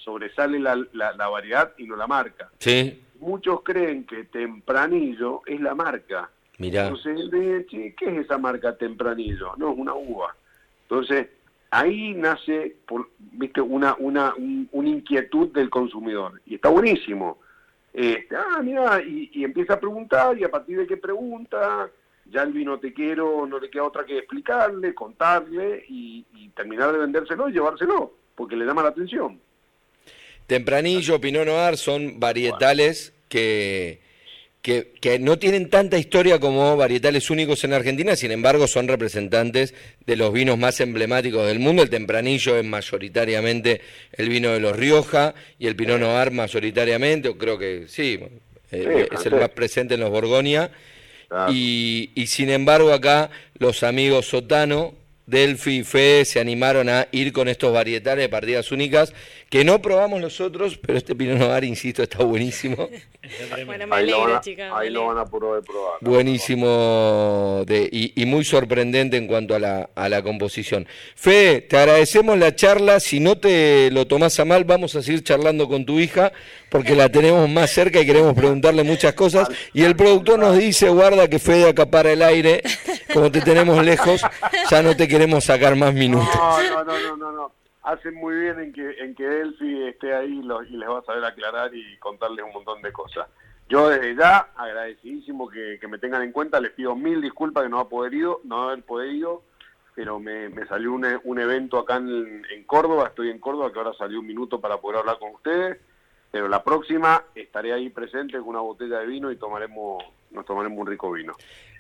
[0.05, 2.51] sobresale la, la- la variedad y no la marca.
[2.59, 6.29] Sí, Muchos creen que Tempranillo es la marca.
[6.59, 6.89] mirá.
[6.89, 9.55] Entonces, de, che, ¿qué es esa marca Tempranillo?
[9.57, 10.35] No, es una uva.
[10.83, 11.29] Entonces,
[11.71, 16.41] ahí nace, por, viste, una, una, un- una inquietud del consumidor.
[16.47, 17.39] Y está buenísimo.
[17.93, 21.89] Este, ah, mira, y, y empieza a preguntar, y a partir de qué pregunta,
[22.27, 27.49] ya el vinotequero no le queda otra que explicarle, contarle, y, y terminar de vendérselo
[27.49, 29.39] y llevárselo, porque le llama la atención.
[30.53, 34.01] Tempranillo, Pinot Noir son varietales que,
[34.61, 39.73] que, que no tienen tanta historia como varietales únicos en Argentina, sin embargo son representantes
[40.05, 41.83] de los vinos más emblemáticos del mundo.
[41.83, 43.81] El Tempranillo es mayoritariamente
[44.13, 48.21] el vino de los Rioja y el Pinot Noir mayoritariamente, o creo que sí,
[48.71, 50.71] eh, es el más presente en los Borgoña.
[51.49, 54.93] Y, y sin embargo acá los amigos Sotano,
[55.25, 59.15] Delphi y Fe se animaron a ir con estos varietales de partidas únicas
[59.53, 62.89] que no probamos nosotros, pero este Pinot Noir, insisto, está buenísimo.
[63.65, 64.73] Bueno, me Ahí lo van alegro, a, chicas.
[64.75, 65.93] ahí lo van a poder probar.
[66.01, 70.89] Buenísimo de, y, y muy sorprendente en cuanto a la, a la composición.
[71.15, 72.99] Fe, te agradecemos la charla.
[72.99, 76.33] Si no te lo tomás a mal, vamos a seguir charlando con tu hija
[76.69, 79.49] porque la tenemos más cerca y queremos preguntarle muchas cosas.
[79.73, 82.61] Y el productor nos dice, guarda que Fede acapara el aire.
[83.15, 84.21] Como te tenemos lejos,
[84.69, 86.29] ya no te queremos sacar más minutos.
[86.35, 87.62] No, no, no, no, no, no.
[87.83, 91.01] Hacen muy bien en que en que Delphi esté ahí y lo- y les va
[91.01, 93.27] a saber aclarar y contarles un montón de cosas.
[93.69, 97.71] Yo desde ya, agradecidísimo que, que me tengan en cuenta, les pido mil disculpas de
[97.71, 99.43] no haber podido, no haber podido,
[99.95, 103.79] pero me, me salió un, un evento acá en, en Córdoba, estoy en Córdoba, que
[103.79, 105.79] ahora salió un minuto para poder hablar con ustedes,
[106.31, 110.79] pero la próxima estaré ahí presente con una botella de vino y tomaremos, nos tomaremos
[110.79, 111.35] un rico vino.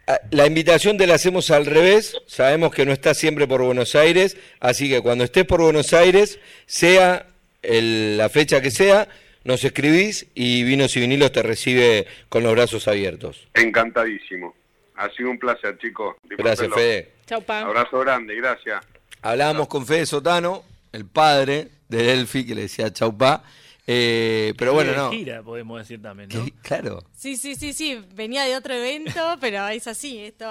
[0.06, 2.16] Ah, La invitación te la hacemos al revés.
[2.26, 6.38] Sabemos que no estás siempre por Buenos Aires, así que cuando estés por Buenos Aires,
[6.66, 7.26] sea
[7.62, 9.08] el- la fecha que sea,
[9.44, 13.48] nos escribís y Vinos y Vinilos te recibe con los brazos abiertos.
[13.54, 14.54] Encantadísimo.
[14.96, 16.16] Ha sido un placer, chicos.
[16.24, 16.68] Gracias.
[16.74, 17.12] Fede.
[17.26, 17.60] Chau, pa.
[17.60, 18.84] Abrazo grande, gracias.
[19.22, 23.42] Hablábamos con Fede Sotano, el padre de Delphi, que le decía chaupá.
[23.86, 25.10] Eh, pero bueno, De no.
[25.10, 26.44] gira, podemos decir también, ¿no?
[26.44, 27.02] Que- claro.
[27.16, 28.00] Sí, sí, sí, sí.
[28.14, 30.18] Venía de otro evento, pero es así.
[30.18, 30.44] Esto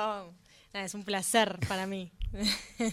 [0.74, 2.12] nada, es un placer para mí.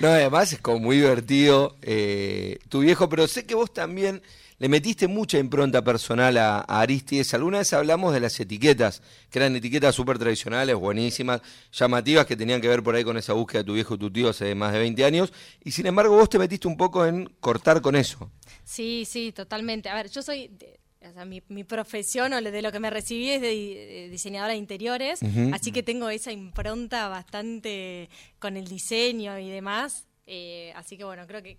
[0.00, 4.22] No, además es como muy divertido eh, tu viejo, pero sé que vos también
[4.60, 7.34] le metiste mucha impronta personal a, a Aristides.
[7.34, 11.40] Alguna vez hablamos de las etiquetas, que eran etiquetas súper tradicionales, buenísimas,
[11.72, 14.12] llamativas, que tenían que ver por ahí con esa búsqueda de tu viejo y tu
[14.12, 15.32] tío hace más de 20 años.
[15.64, 18.30] Y sin embargo vos te metiste un poco en cortar con eso.
[18.62, 19.88] Sí, sí, totalmente.
[19.88, 22.90] A ver, yo soy, de- o sea, mi, mi profesión o de lo que me
[22.90, 25.20] recibí es de, de diseñadora de interiores,
[25.54, 30.06] así que tengo esa impronta bastante con el diseño y demás.
[30.26, 31.56] eh, así que bueno, creo que,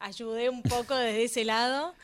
[0.00, 1.94] ayudé un poco desde ese lado.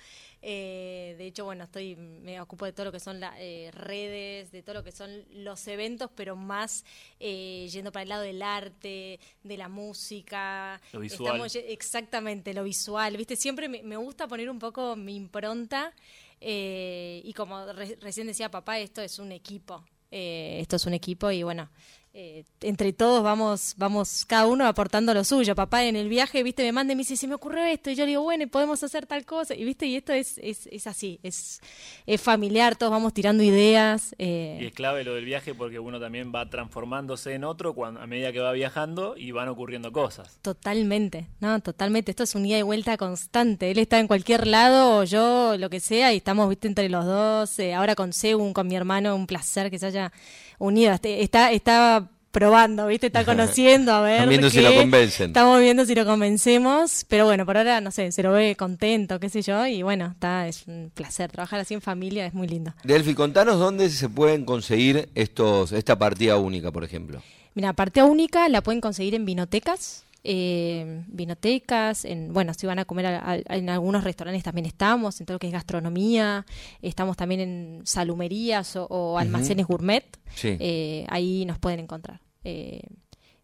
[0.46, 3.34] Eh, de hecho, bueno, estoy me ocupo de todo lo que son las
[3.72, 6.84] redes, de todo lo que son los eventos, pero más
[7.18, 10.80] eh, yendo para el lado del arte, de la música.
[10.92, 11.26] Lo visual.
[11.26, 13.16] Estamos exactamente, lo visual.
[13.16, 15.94] Viste, siempre me, me gusta poner un poco mi impronta.
[16.42, 19.82] eh, y como re- recién decía papá, esto es un equipo.
[20.10, 21.70] Eh, esto es un equipo y bueno,
[22.14, 25.54] eh, entre todos vamos, vamos cada uno aportando lo suyo.
[25.54, 27.96] Papá en el viaje, viste, me manda y me dice, se me ocurrió esto, y
[27.96, 30.68] yo le digo, bueno, y podemos hacer tal cosa, y viste, y esto es, es,
[30.70, 31.60] es así, es,
[32.06, 34.14] es familiar, todos vamos tirando ideas.
[34.18, 38.00] eh, Y es clave lo del viaje porque uno también va transformándose en otro cuando,
[38.00, 40.38] a medida que va viajando y van ocurriendo cosas.
[40.40, 42.12] Totalmente, no, totalmente.
[42.12, 43.70] Esto es un ida y vuelta constante.
[43.72, 47.04] Él está en cualquier lado o yo, lo que sea, y estamos, viste, entre los
[47.04, 47.58] dos.
[47.58, 50.12] Eh, ahora con Segun, con mi hermano, un placer que se haya
[50.58, 50.92] unido.
[50.92, 54.14] Este- Está, está probando, viste, está conociendo, a ver.
[54.14, 55.26] Están viendo si lo convencen.
[55.28, 59.20] Estamos viendo si lo convencemos, pero bueno, por ahora, no sé, se lo ve contento,
[59.20, 61.30] qué sé yo, y bueno, está, es un placer.
[61.30, 62.74] Trabajar así en familia es muy lindo.
[62.82, 67.22] Delphi, contanos dónde se pueden conseguir estos esta partida única, por ejemplo.
[67.54, 70.02] Mira, partida única la pueden conseguir en vinotecas.
[70.24, 75.20] Eh, vinotecas, en, bueno, si van a comer a- a- en algunos restaurantes también estamos,
[75.20, 76.46] en todo lo que es gastronomía,
[76.82, 80.04] estamos también en salumerías o, almacenes gourmet,
[80.34, 80.56] Sí.
[80.58, 82.20] eh, ahí nos pueden encontrar.
[82.42, 82.80] Eh,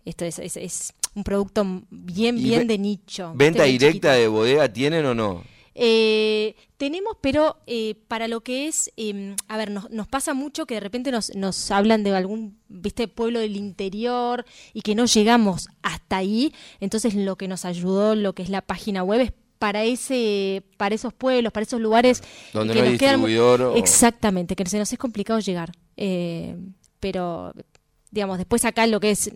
[0.04, 3.32] esto es, es, es un producto bien, bien ve- de nicho.
[3.34, 5.44] ¿Venta directa de bodega tienen o no?
[5.74, 10.66] Eh, tenemos, pero eh, para lo que es, eh, a ver, nos, nos pasa mucho
[10.66, 15.06] que de repente nos, nos hablan de algún, viste, pueblo del interior y que no
[15.06, 16.52] llegamos hasta ahí.
[16.80, 20.94] Entonces lo que nos ayudó, lo que es la página web es para ese, para
[20.94, 22.22] esos pueblos, para esos lugares
[22.54, 25.72] Donde que no hay nos quedan distribuidor o- Exactamente, que se nos es complicado llegar.
[25.96, 26.56] Eh,
[26.98, 27.52] pero
[28.10, 29.30] digamos, después acá lo que es,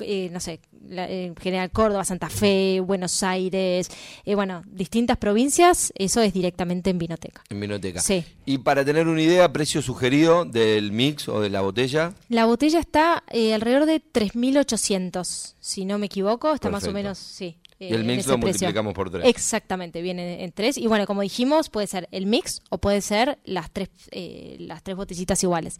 [0.00, 3.88] eh, no sé, la- en general Córdoba, Santa Fe, Buenos Aires,
[4.24, 7.42] eh, bueno, distintas provincias, eso es directamente en Vinoteca.
[7.48, 8.00] En Vinoteca.
[8.00, 8.24] Sí.
[8.44, 12.12] Y para tener una idea, precio sugerido del mix o de la botella.
[12.28, 17.18] La botella está eh, alrededor de 3.800, si no me equivoco, está más o menos,
[17.18, 17.56] sí.
[17.78, 18.38] Y el mix lo precio.
[18.38, 19.24] multiplicamos por tres.
[19.26, 20.78] Exactamente, viene en tres.
[20.78, 24.82] Y bueno, como dijimos, puede ser el mix o puede ser las tres, eh, las
[24.82, 25.78] tres botellitas iguales.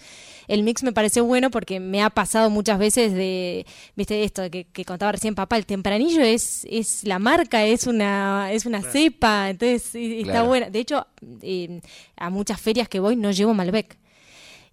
[0.49, 3.65] El mix me parece bueno porque me ha pasado muchas veces de,
[3.97, 8.53] viste esto que, que contaba recién papá, el tempranillo es, es la marca, es una,
[8.53, 10.49] es una cepa, entonces eh, está Claro.
[10.49, 10.71] buena.
[10.71, 11.07] De hecho,
[11.43, 11.81] eh,
[12.17, 13.97] a muchas ferias que voy no llevo Malbec.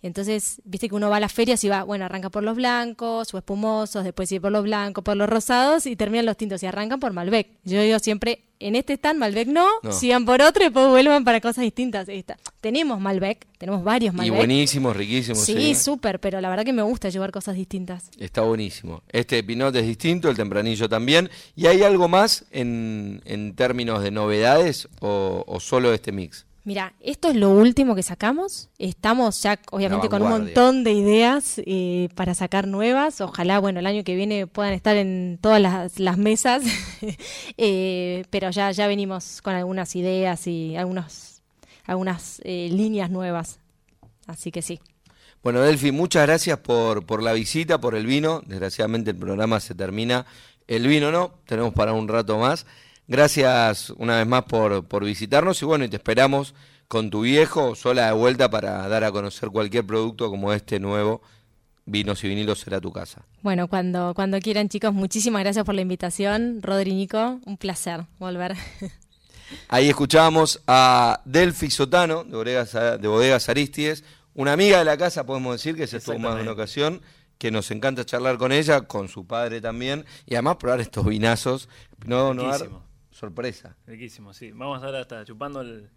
[0.04, 3.34] Entonces, viste que uno va a las ferias y va, bueno, arranca por los blancos
[3.34, 6.66] o espumosos, después sigue por los blancos, por los rosados y terminan los tintos y
[6.66, 7.48] arrancan por Malbec.
[7.64, 9.92] Yo digo siempre, en este stand Malbec no, No.
[9.92, 12.10] sigan por otro y después vuelvan para cosas distintas.
[12.10, 14.38] Esta- Tenemos Malbec, tenemos varios Y Malbec.
[14.38, 15.36] buenísimo, riquísimo.
[15.36, 18.10] Sí, súper, pero la verdad que me gusta llevar cosas distintas.
[18.18, 19.04] Está buenísimo.
[19.10, 21.30] Este pinot es distinto, el tempranillo también.
[21.56, 26.46] ¿Y hay algo más en, en términos de novedades o, o solo este mix?
[26.64, 28.70] Mira, esto es lo último que sacamos.
[28.78, 33.20] Estamos ya, obviamente, con un montón de ideas eh, para sacar nuevas.
[33.20, 36.64] Ojalá, bueno, el año que viene puedan estar en todas las, las mesas.
[37.58, 41.42] Eh, pero ya, ya venimos con algunas ideas y algunos,
[41.86, 43.60] algunas eh, líneas nuevas.
[44.28, 44.80] Así que sí.
[45.44, 48.42] Bueno, Delphi, muchas gracias por, por la visita, por el vino.
[48.46, 50.26] Desgraciadamente el programa se termina.
[50.68, 52.66] El vino no, tenemos para un rato más.
[53.12, 56.56] Gracias una vez más por, por visitarnos y bueno, y te esperamos
[56.88, 61.22] con tu viejo sola de vuelta para dar a conocer cualquier producto como este nuevo.
[61.86, 63.26] Vinos y vinilos será tu casa.
[63.42, 66.62] Bueno, cuando, cuando quieran, chicos, muchísimas gracias por la invitación.
[66.62, 68.56] Rodri Nico, un placer volver.
[69.68, 74.06] Ahí escuchábamos a Delphi Sotano, de Bodegas, de Bodegas Aristides,
[74.36, 77.02] una amiga de la casa, podemos decir, que se estuvo más de una ocasión,
[77.38, 81.68] que nos encanta charlar con ella, con su padre también, y además probar estos vinazos.
[82.06, 82.90] No, no.
[83.12, 83.76] Sorpresa.
[83.88, 84.52] Riquísimo, sí.
[84.52, 85.90] Vamos a estar hasta chupando el-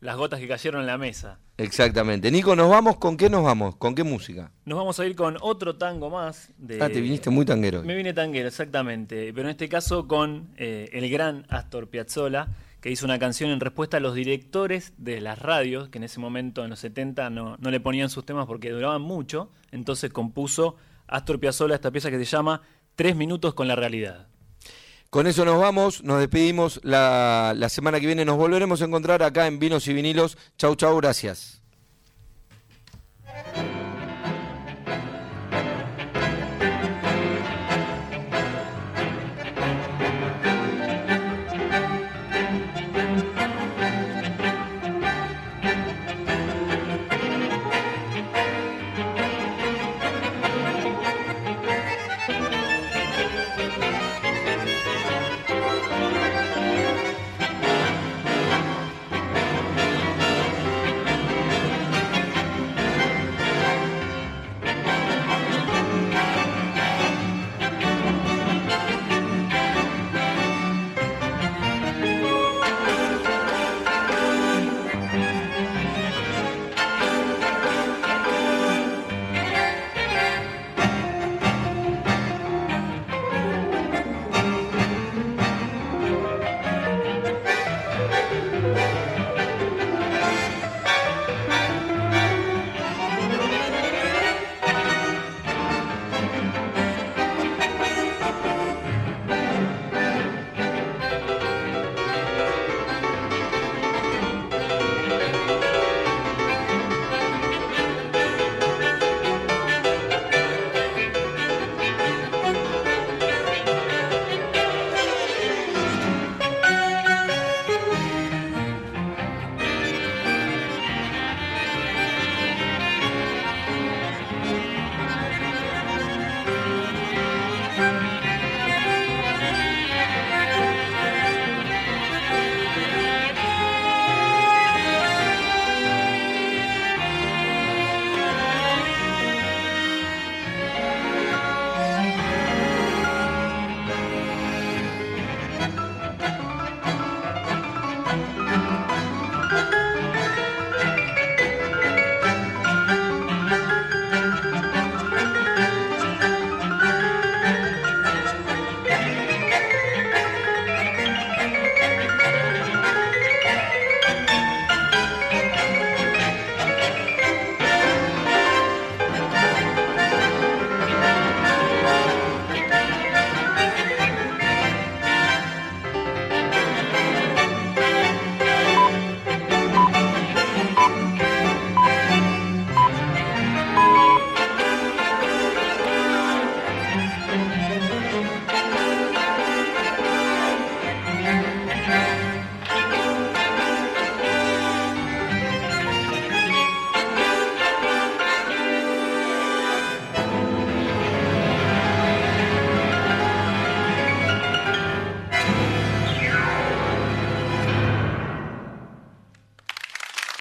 [0.00, 1.38] las gotas que cayeron en la mesa.
[1.56, 2.30] Exactamente.
[2.30, 2.96] Nico, ¿nos vamos?
[2.98, 3.76] ¿Con qué nos vamos?
[3.76, 4.52] ¿Con qué música?
[4.66, 6.50] Nos vamos a ir con otro tango más.
[6.58, 6.82] De...
[6.82, 7.86] Ah, te viniste muy tanguero hoy.
[7.86, 9.32] Me vine tanguero, exactamente.
[9.32, 12.48] Pero en este caso con eh, el gran Astor Piazzolla,
[12.82, 16.20] que hizo una canción en respuesta a los directores de las radios, que en ese
[16.20, 19.50] momento, en los 70, no, no le ponían sus temas porque duraban mucho.
[19.72, 20.76] Entonces compuso
[21.06, 22.60] Astor Piazzolla esta pieza que se llama
[22.96, 24.28] Tres minutos con la realidad.
[25.10, 26.80] Con eso nos vamos, nos despedimos.
[26.82, 30.36] La, la semana que viene nos volveremos a encontrar acá en Vinos y Vinilos.
[30.58, 31.62] Chau, chau, gracias.